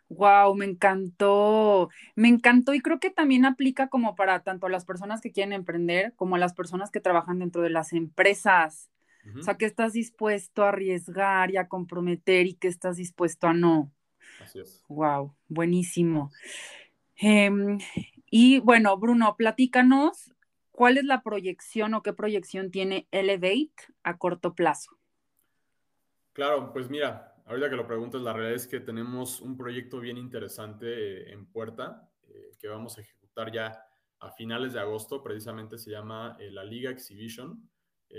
Wow, 0.08 0.54
me 0.54 0.66
encantó, 0.66 1.90
me 2.16 2.28
encantó 2.28 2.76
y 2.76 2.82
creo 2.82 3.00
que 3.00 3.10
también 3.10 3.44
aplica 3.44 3.88
como 3.88 4.16
para 4.16 4.44
tanto 4.44 4.68
a 4.68 4.70
las 4.70 4.86
personas 4.86 5.20
que 5.20 5.32
quieren 5.32 5.52
emprender 5.52 6.14
como 6.16 6.36
a 6.36 6.38
las 6.38 6.54
personas 6.54 6.92
que 6.92 7.00
trabajan 7.00 7.40
dentro 7.40 7.64
de 7.64 7.72
las 7.72 7.92
empresas. 7.92 8.92
O 9.36 9.42
sea, 9.42 9.58
que 9.58 9.66
estás 9.66 9.94
dispuesto 9.94 10.64
a 10.64 10.70
arriesgar 10.70 11.50
y 11.50 11.58
a 11.58 11.68
comprometer 11.68 12.46
y 12.46 12.54
que 12.54 12.68
estás 12.68 12.98
dispuesto 12.98 13.48
a 13.48 13.56
no. 13.56 13.92
Así 14.40 14.60
es. 14.60 14.84
Wow, 14.90 15.34
buenísimo. 15.48 16.32
Em, 17.16 17.80
y 18.30 18.60
bueno, 18.60 18.96
Bruno, 19.00 19.36
platícanos 19.36 20.35
cuál 20.76 20.98
es 20.98 21.06
la 21.06 21.24
proyección 21.24 21.94
o 21.94 22.04
qué 22.04 22.12
proyección 22.12 22.70
tiene 22.70 23.08
Elevate 23.12 23.94
a 24.04 24.18
corto 24.18 24.54
plazo. 24.54 24.92
Claro, 26.34 26.74
pues 26.74 26.90
mira, 26.90 27.34
ahorita 27.46 27.70
que 27.70 27.78
lo 27.78 27.88
preguntas, 27.88 28.22
la 28.22 28.34
realidad 28.34 28.56
es 28.56 28.68
que 28.68 28.82
tenemos 28.82 29.40
un 29.40 29.56
proyecto 29.56 30.02
bien 30.02 30.18
interesante 30.18 30.88
eh, 30.88 31.32
en 31.32 31.46
puerta 31.46 32.10
eh, 32.28 32.52
que 32.60 32.68
vamos 32.68 32.98
a 32.98 33.02
ejecutar 33.02 33.54
ya 33.54 33.82
a 34.20 34.32
finales 34.32 34.74
de 34.74 34.82
agosto. 34.82 35.24
Precisamente 35.24 35.78
se 35.78 35.92
llama 35.92 36.36
eh, 36.42 36.52
la 36.52 36.66
Liga 36.66 36.92
Exhibition. 36.92 37.70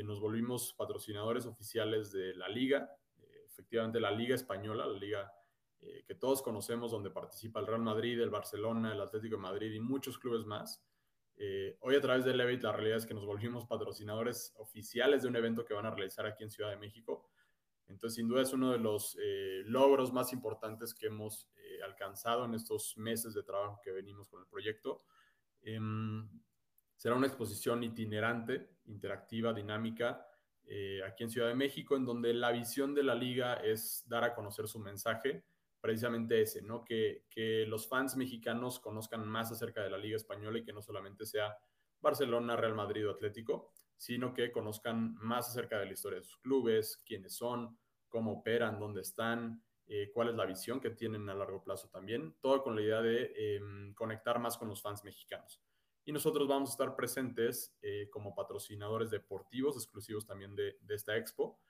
nos 0.04 0.18
volvimos 0.18 0.72
patrocinadores 0.78 1.44
oficiales 1.44 2.10
de 2.10 2.34
la 2.34 2.48
Liga, 2.48 2.90
efectivamente 3.46 4.00
la 4.00 4.10
Liga 4.10 4.34
Española, 4.34 4.86
la 4.86 4.98
Liga 4.98 5.32
que 6.06 6.14
todos 6.14 6.42
conocemos, 6.42 6.90
donde 6.90 7.10
participa 7.10 7.60
el 7.60 7.66
Real 7.66 7.82
Madrid, 7.82 8.20
el 8.20 8.30
Barcelona, 8.30 8.92
el 8.92 9.00
Atlético 9.00 9.36
de 9.36 9.42
Madrid 9.42 9.72
y 9.72 9.80
muchos 9.80 10.18
clubes 10.18 10.44
más. 10.44 10.85
Hoy 11.80 11.96
a 11.96 12.00
través 12.00 12.24
de 12.24 12.34
Levit 12.34 12.62
la 12.62 12.72
realidad 12.72 12.98
es 12.98 13.06
que 13.06 13.14
nos 13.14 13.26
volvimos 13.26 13.66
patrocinadores 13.66 14.54
oficiales 14.56 15.22
de 15.22 15.28
un 15.28 15.36
evento 15.36 15.64
que 15.64 15.74
van 15.74 15.86
a 15.86 15.90
realizar 15.90 16.26
aquí 16.26 16.44
en 16.44 16.50
Ciudad 16.50 16.70
de 16.70 16.76
México 16.76 17.30
entonces, 17.88 18.16
sin 18.16 18.28
duda 18.28 18.42
es 18.42 18.52
uno 18.52 18.72
de 18.72 18.78
los 18.78 19.16
eh, 19.20 19.62
logros 19.66 20.12
más 20.12 20.32
importantes 20.32 20.92
que 20.92 21.06
hemos 21.06 21.48
eh, 21.56 21.82
alcanzado 21.84 22.44
en 22.44 22.54
estos 22.54 22.96
meses 22.98 23.32
de 23.34 23.42
trabajo 23.42 23.80
que 23.82 23.92
venimos 23.92 24.28
con 24.28 24.40
el 24.40 24.46
proyecto. 24.46 25.04
Em, 25.62 26.28
será 26.96 27.14
una 27.14 27.28
exposición 27.28 27.84
itinerante, 27.84 28.70
interactiva, 28.86 29.52
dinámica, 29.52 30.26
eh, 30.64 31.00
aquí 31.04 31.22
en 31.22 31.30
Ciudad 31.30 31.48
de 31.48 31.54
México, 31.54 31.96
en 31.96 32.04
donde 32.04 32.34
la 32.34 32.50
visión 32.50 32.92
de 32.92 33.04
la 33.04 33.14
liga 33.14 33.54
es 33.54 34.04
dar 34.08 34.24
a 34.24 34.34
conocer 34.34 34.66
su 34.66 34.80
mensaje, 34.80 35.44
precisamente 35.80 36.40
ese, 36.40 36.62
¿no? 36.62 36.84
Que, 36.84 37.24
que 37.30 37.66
los 37.66 37.88
fans 37.88 38.16
mexicanos 38.16 38.80
conozcan 38.80 39.26
más 39.26 39.52
acerca 39.52 39.82
de 39.82 39.90
la 39.90 39.98
liga 39.98 40.16
española 40.16 40.58
y 40.58 40.64
que 40.64 40.72
no 40.72 40.82
solamente 40.82 41.26
sea 41.26 41.56
Barcelona, 42.00 42.56
Real 42.56 42.74
Madrid 42.74 43.08
o 43.08 43.12
Atlético, 43.12 43.72
sino 43.96 44.34
que 44.34 44.52
conozcan 44.52 45.14
más 45.16 45.48
acerca 45.48 45.78
de 45.78 45.86
la 45.86 45.92
historia 45.92 46.18
de 46.18 46.24
sus 46.24 46.38
clubes, 46.38 47.02
quiénes 47.06 47.34
son, 47.34 47.78
cómo 48.08 48.32
operan, 48.32 48.78
dónde 48.78 49.00
están, 49.00 49.62
eh, 49.88 50.10
cuál 50.12 50.28
es 50.28 50.34
la 50.34 50.46
visión 50.46 50.80
que 50.80 50.90
tienen 50.90 51.28
a 51.28 51.34
largo 51.34 51.62
plazo 51.62 51.88
también, 51.88 52.36
todo 52.40 52.62
con 52.62 52.74
la 52.74 52.82
idea 52.82 53.00
de 53.00 53.32
em, 53.36 53.94
conectar 53.94 54.38
más 54.38 54.56
con 54.56 54.68
los 54.68 54.82
fans 54.82 55.04
mexicanos. 55.04 55.62
Y 56.04 56.12
nosotros 56.12 56.46
vamos 56.46 56.70
a 56.70 56.72
estar 56.72 56.96
presentes 56.96 57.76
eh, 57.82 58.08
como 58.10 58.34
patrocinadores 58.34 59.10
deportivos 59.10 59.76
exclusivos 59.76 60.26
también 60.26 60.54
de, 60.54 60.76
esta 60.88 61.16
expo, 61.16 61.60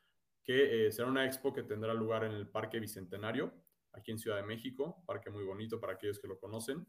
que 0.42 0.87
eh, 0.87 0.92
será 0.92 1.09
una 1.09 1.25
expo 1.25 1.53
que 1.53 1.62
tendrá 1.62 1.95
lugar 1.95 2.25
en 2.25 2.33
el 2.33 2.49
Parque 2.49 2.81
Bicentenario, 2.81 3.53
aquí 3.96 4.12
en 4.12 4.18
Ciudad 4.18 4.37
de 4.37 4.42
México, 4.42 5.02
parque 5.06 5.30
muy 5.30 5.44
bonito 5.44 5.80
para 5.80 5.94
aquellos 5.94 6.18
que 6.18 6.28
lo 6.28 6.38
conocen. 6.38 6.87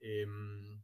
Em, 0.00 0.82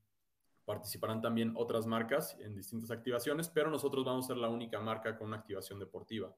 Participarán 0.64 1.20
también 1.20 1.52
otras 1.56 1.86
marcas 1.86 2.38
en 2.40 2.54
distintas 2.54 2.90
activaciones, 2.90 3.50
pero 3.50 3.70
nosotros 3.70 4.04
vamos 4.04 4.24
a 4.24 4.28
ser 4.28 4.38
la 4.38 4.48
única 4.48 4.80
marca 4.80 5.16
con 5.16 5.28
una 5.28 5.36
activación 5.36 5.78
deportiva. 5.78 6.34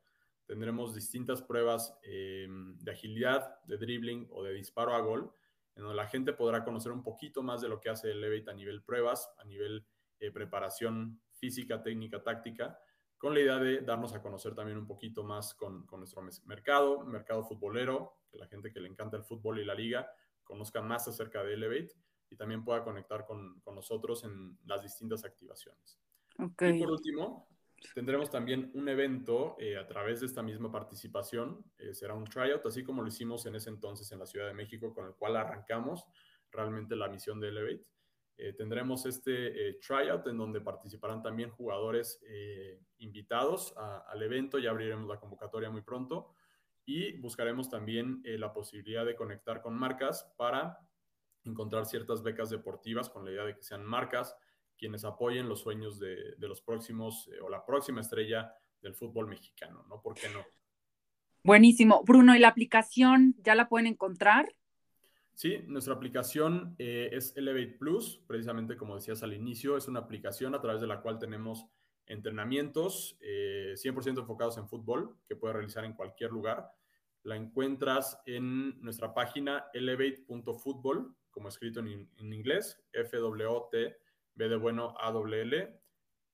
Tendremos 0.47 0.95
distintas 0.95 1.43
pruebas 1.43 1.97
eh, 2.03 2.49
de 2.49 2.91
agilidad, 2.91 3.63
de 3.65 3.79
dribbling 3.79 4.27
o 4.33 4.43
de 4.43 4.53
disparo 4.53 4.95
a 4.95 5.01
gol, 5.01 5.33
en 5.77 5.83
donde 5.83 5.97
la 5.97 6.09
gente 6.09 6.33
podrá 6.33 6.65
conocer 6.65 6.91
un 6.91 7.05
poquito 7.05 7.43
más 7.43 7.61
de 7.61 7.69
lo 7.69 7.81
que 7.81 7.89
hace 7.89 8.11
el 8.11 8.21
Levate 8.21 8.51
a 8.51 8.55
nivel 8.55 8.83
pruebas, 8.83 9.31
a 9.39 9.45
nivel 9.45 9.87
eh, 10.19 10.33
preparación 10.33 11.21
física, 11.31 11.83
técnica, 11.83 12.21
táctica, 12.23 12.79
con 13.19 13.35
la 13.35 13.41
idea 13.41 13.59
de 13.59 13.81
darnos 13.81 14.13
a 14.15 14.21
conocer 14.21 14.55
también 14.55 14.79
un 14.79 14.87
poquito 14.87 15.25
más 15.25 15.55
con, 15.55 15.87
con 15.87 16.01
nuestro 16.01 16.23
mercado, 16.45 17.05
mercado 17.05 17.45
futbolero, 17.45 18.21
que 18.31 18.39
la 18.39 18.47
gente 18.47 18.73
que 18.73 18.81
le 18.81 18.89
encanta 18.89 19.17
el 19.17 19.25
fútbol 19.25 19.59
y 19.59 19.65
la 19.65 19.75
liga 19.75 20.11
conozca 20.45 20.83
más 20.83 21.09
acerca 21.09 21.43
de 21.43 21.55
Elevate 21.55 21.95
y 22.31 22.37
también 22.37 22.65
pueda 22.65 22.83
conectar 22.83 23.25
con, 23.25 23.61
con 23.61 23.75
nosotros 23.75 24.25
en 24.25 24.59
las 24.65 24.83
distintas 24.83 25.25
activaciones. 25.25 25.99
Okay. 26.39 26.77
Y 26.77 26.81
por 26.81 26.91
último, 26.91 27.49
tendremos 27.95 28.31
también 28.31 28.71
un 28.75 28.89
evento 28.89 29.57
eh, 29.59 29.77
a 29.77 29.87
través 29.87 30.21
de 30.21 30.27
esta 30.27 30.43
misma 30.43 30.71
participación. 30.71 31.65
Eh, 31.79 31.95
será 31.95 32.15
un 32.15 32.25
tryout, 32.25 32.65
así 32.67 32.85
como 32.85 33.03
lo 33.03 33.09
hicimos 33.09 33.47
en 33.47 33.55
ese 33.55 33.71
entonces 33.71 34.11
en 34.13 34.19
la 34.19 34.27
Ciudad 34.27 34.47
de 34.47 34.55
México, 34.55 34.93
con 34.95 35.07
el 35.07 35.15
cual 35.15 35.37
arrancamos 35.37 36.07
realmente 36.51 36.97
la 36.97 37.09
misión 37.09 37.41
de 37.41 37.49
Elevate. 37.49 37.87
Eh, 38.37 38.53
tendremos 38.53 39.07
este 39.07 39.75
tryout 39.75 40.27
en 40.27 40.37
donde 40.37 40.61
participarán 40.61 41.23
también 41.23 41.51
jugadores 41.51 42.23
invitados 42.99 43.75
al 43.77 44.23
evento. 44.23 44.59
Ya 44.59 44.71
abriremos 44.71 45.09
la 45.09 45.19
convocatoria 45.19 45.71
muy 45.71 45.83
pronto 45.83 46.35
y 46.85 47.19
buscaremos 47.19 47.71
también 47.71 48.23
la 48.25 48.53
posibilidad 48.53 49.07
de 49.07 49.17
conectar 49.17 49.63
con 49.63 49.75
marcas 49.75 50.31
para 50.37 50.79
encontrar 51.45 51.87
ciertas 51.87 52.23
becas 52.23 52.51
deportivas 52.51 53.09
con 53.09 53.25
la 53.25 53.31
idea 53.31 53.45
de 53.45 53.55
que 53.55 53.63
sean 53.63 53.85
marcas 53.85 54.37
quienes 54.77 55.05
apoyen 55.05 55.49
los 55.49 55.61
sueños 55.61 55.99
de, 55.99 56.35
los 56.39 56.61
próximos 56.61 57.29
eh, 57.33 57.41
o 57.41 57.49
la 57.49 57.65
próxima 57.65 58.01
estrella 58.01 58.53
del 58.81 58.95
fútbol 58.95 59.27
mexicano, 59.27 59.85
¿no? 59.89 60.01
¿Por 60.03 60.15
qué 60.15 60.29
no? 60.29 60.45
Buenísimo. 61.43 62.03
Bruno, 62.05 62.37
¿y 62.37 62.39
la 62.39 62.49
aplicación 62.49 63.35
ya 63.39 63.55
la 63.55 63.69
pueden 63.69 63.87
encontrar? 63.87 64.55
Sí, 65.37 65.63
nuestra 65.67 65.93
aplicación 65.93 66.75
eh, 66.79 67.11
es 67.13 67.37
Elevate 67.37 67.77
Plus, 67.79 68.25
precisamente 68.27 68.75
como 68.75 68.95
decías 68.95 69.23
al 69.23 69.35
inicio, 69.35 69.77
es 69.77 69.87
una 69.87 70.01
aplicación 70.01 70.55
a 70.55 70.63
través 70.63 70.81
de 70.81 70.87
la 70.87 71.03
cual 71.03 71.19
tenemos 71.19 71.67
entrenamientos 72.07 73.19
100% 73.21 74.21
enfocados 74.21 74.57
en 74.57 74.67
fútbol 74.67 75.19
que 75.29 75.37
puedes 75.37 75.55
realizar 75.55 75.85
en 75.85 75.93
cualquier 75.93 76.31
lugar. 76.31 76.73
La 77.23 77.37
encuentras 77.37 78.23
en 78.25 78.81
nuestra 78.81 79.13
página 79.13 79.67
elevate.football, 79.75 81.15
como 81.29 81.49
escrito 81.49 81.81
en, 81.81 82.09
inglés, 82.33 82.83
F-W-T, 82.93 83.97
B 84.37 84.49
de 84.49 84.57
bueno, 84.57 84.95
A-W-L, 84.99 85.81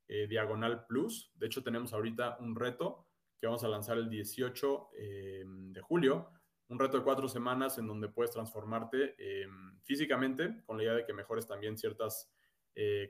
eh, 0.06 0.26
diagonal 0.28 0.86
plus. 0.86 1.32
De 1.34 1.46
hecho, 1.46 1.64
tenemos 1.64 1.92
ahorita 1.92 2.36
un 2.38 2.54
reto 2.54 3.08
que 3.40 3.48
vamos 3.48 3.64
a 3.64 3.68
lanzar 3.68 3.98
el 3.98 4.08
18 4.08 4.90
eh, 4.96 5.44
de 5.46 5.80
julio, 5.80 6.30
un 6.72 6.78
reto 6.78 6.96
de 6.96 7.04
cuatro 7.04 7.28
semanas 7.28 7.78
en 7.78 7.86
donde 7.86 8.08
puedes 8.08 8.30
transformarte 8.30 9.14
eh, 9.18 9.46
físicamente 9.82 10.62
con 10.64 10.78
la 10.78 10.84
idea 10.84 10.94
de 10.94 11.04
que 11.04 11.12
mejores 11.12 11.46
también 11.46 11.76
ciertas 11.76 12.30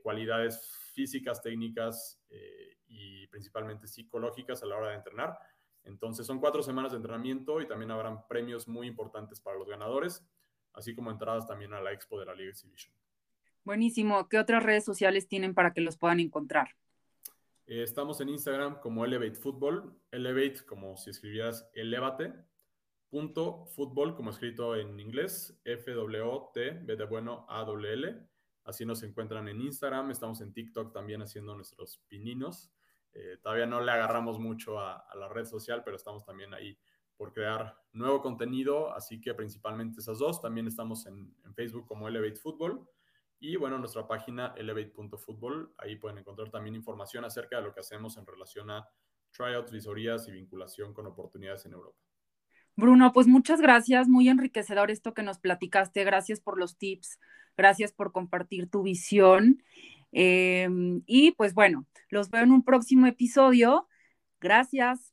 cualidades 0.03 0.77
físicas, 0.93 1.41
técnicas 1.41 2.21
y 2.89 3.29
principalmente 3.29 3.87
psicológicas 3.87 4.61
a 4.65 4.67
la 4.67 4.77
hora 4.77 4.89
de 4.89 4.97
entrenar. 4.97 5.39
Entonces 5.85 6.27
son 6.27 6.41
cuatro 6.41 6.65
semanas 6.65 6.91
de 6.91 6.97
entrenamiento 6.97 7.61
y 7.61 7.69
también 7.69 7.93
habrán 7.93 8.27
premios 8.27 8.67
muy 8.67 8.89
importantes 8.89 9.41
para 9.41 9.57
los 9.57 9.69
ganadores, 9.69 10.25
así 10.73 10.97
como 10.97 11.13
entradas 11.13 11.47
también 11.47 11.73
a 11.75 11.81
la 11.81 11.93
expo 11.93 12.19
de 12.19 12.27
la 12.27 12.35
Liga 12.35 12.51
Exhibition. 12.51 12.93
Buenísimo. 13.65 14.29
¿Qué 14.29 14.39
otras 14.39 14.63
redes 14.63 14.85
sociales 14.85 15.29
tienen 15.29 15.55
para 15.55 15.73
que 15.73 15.81
los 15.81 15.97
puedan 15.97 16.21
encontrar? 16.21 16.71
Eh, 17.67 17.83
estamos 17.83 18.21
en 18.21 18.29
Instagram 18.29 18.81
como 18.81 19.05
Elevate 19.05 19.37
Football, 19.37 19.97
Elevate 20.11 20.65
como 20.67 20.97
si 20.97 21.11
escribieras 21.11 21.71
elevate, 21.75 22.33
punto 23.13 23.67
fútbol 23.67 24.15
como 24.17 24.31
escrito 24.31 24.75
en 24.75 24.99
inglés, 24.99 25.61
F-W-T, 25.67 26.71
B 26.85 26.97
de 26.97 27.05
bueno, 27.05 27.45
A-W-L. 27.47 28.27
Así 28.65 28.87
nos 28.87 29.03
encuentran 29.03 29.49
en 29.49 29.61
Instagram, 29.61 30.11
estamos 30.11 30.41
en 30.41 30.55
TikTok 30.55 30.95
también 30.95 31.21
haciendo 31.21 31.55
nuestros 31.55 31.99
pininos. 32.09 32.73
Eh, 33.13 33.37
todavía 33.43 33.67
no 33.67 33.83
le 33.83 33.93
agarramos 33.93 34.39
mucho 34.39 34.81
a, 34.81 35.05
la 35.15 35.29
red 35.29 35.45
social, 35.45 35.83
pero 35.85 35.99
estamos 35.99 36.25
también 36.25 36.55
ahí 36.55 36.79
por 37.15 37.35
crear 37.35 37.77
nuevo 37.93 38.23
contenido, 38.23 38.95
así 38.95 39.21
que 39.21 39.35
principalmente 39.35 40.01
esas 40.01 40.19
dos. 40.19 40.41
También 40.41 40.67
estamos 40.67 41.05
en, 41.05 41.37
en 41.45 41.55
Facebook 41.55 41.87
como 41.87 42.09
Elevate 42.09 42.37
Football 42.37 42.89
y 43.39 43.57
bueno, 43.57 43.79
nuestra 43.79 44.09
página 44.09 44.55
elevate.football, 44.57 45.75
ahí 45.77 45.97
pueden 45.97 46.17
encontrar 46.17 46.49
también 46.49 46.77
información 46.77 47.27
acerca 47.27 47.59
de 47.59 47.65
lo 47.65 47.75
que 47.75 47.81
hacemos 47.81 48.17
en 48.17 48.25
relación 48.25 48.71
a 48.71 48.89
tryouts, 49.33 49.71
visorías 49.71 50.27
y 50.29 50.33
vinculación 50.33 50.95
con 50.95 51.07
oportunidades 51.07 51.67
en 51.67 51.75
Europa. 51.75 52.12
Bruno, 52.77 53.13
pues 53.13 53.27
muchas 53.27 53.61
gracias, 53.61 54.09
muy 54.09 54.29
enriquecedor 54.29 54.91
esto 54.91 55.15
que 55.15 55.23
nos 55.23 55.39
platicaste, 55.39 56.05
gracias 56.05 56.41
por 56.41 56.59
los 56.59 56.79
tips, 56.79 57.19
gracias 57.57 57.93
por 57.93 58.13
compartir 58.13 58.69
tu 58.69 58.83
visión. 58.83 59.63
Em, 60.13 61.03
y 61.07 61.33
pues 61.33 61.55
bueno, 61.55 61.87
los 62.09 62.31
veo 62.31 62.43
en 62.43 62.53
un 62.53 62.65
próximo 62.65 63.07
episodio. 63.07 63.89
Gracias. 64.41 65.12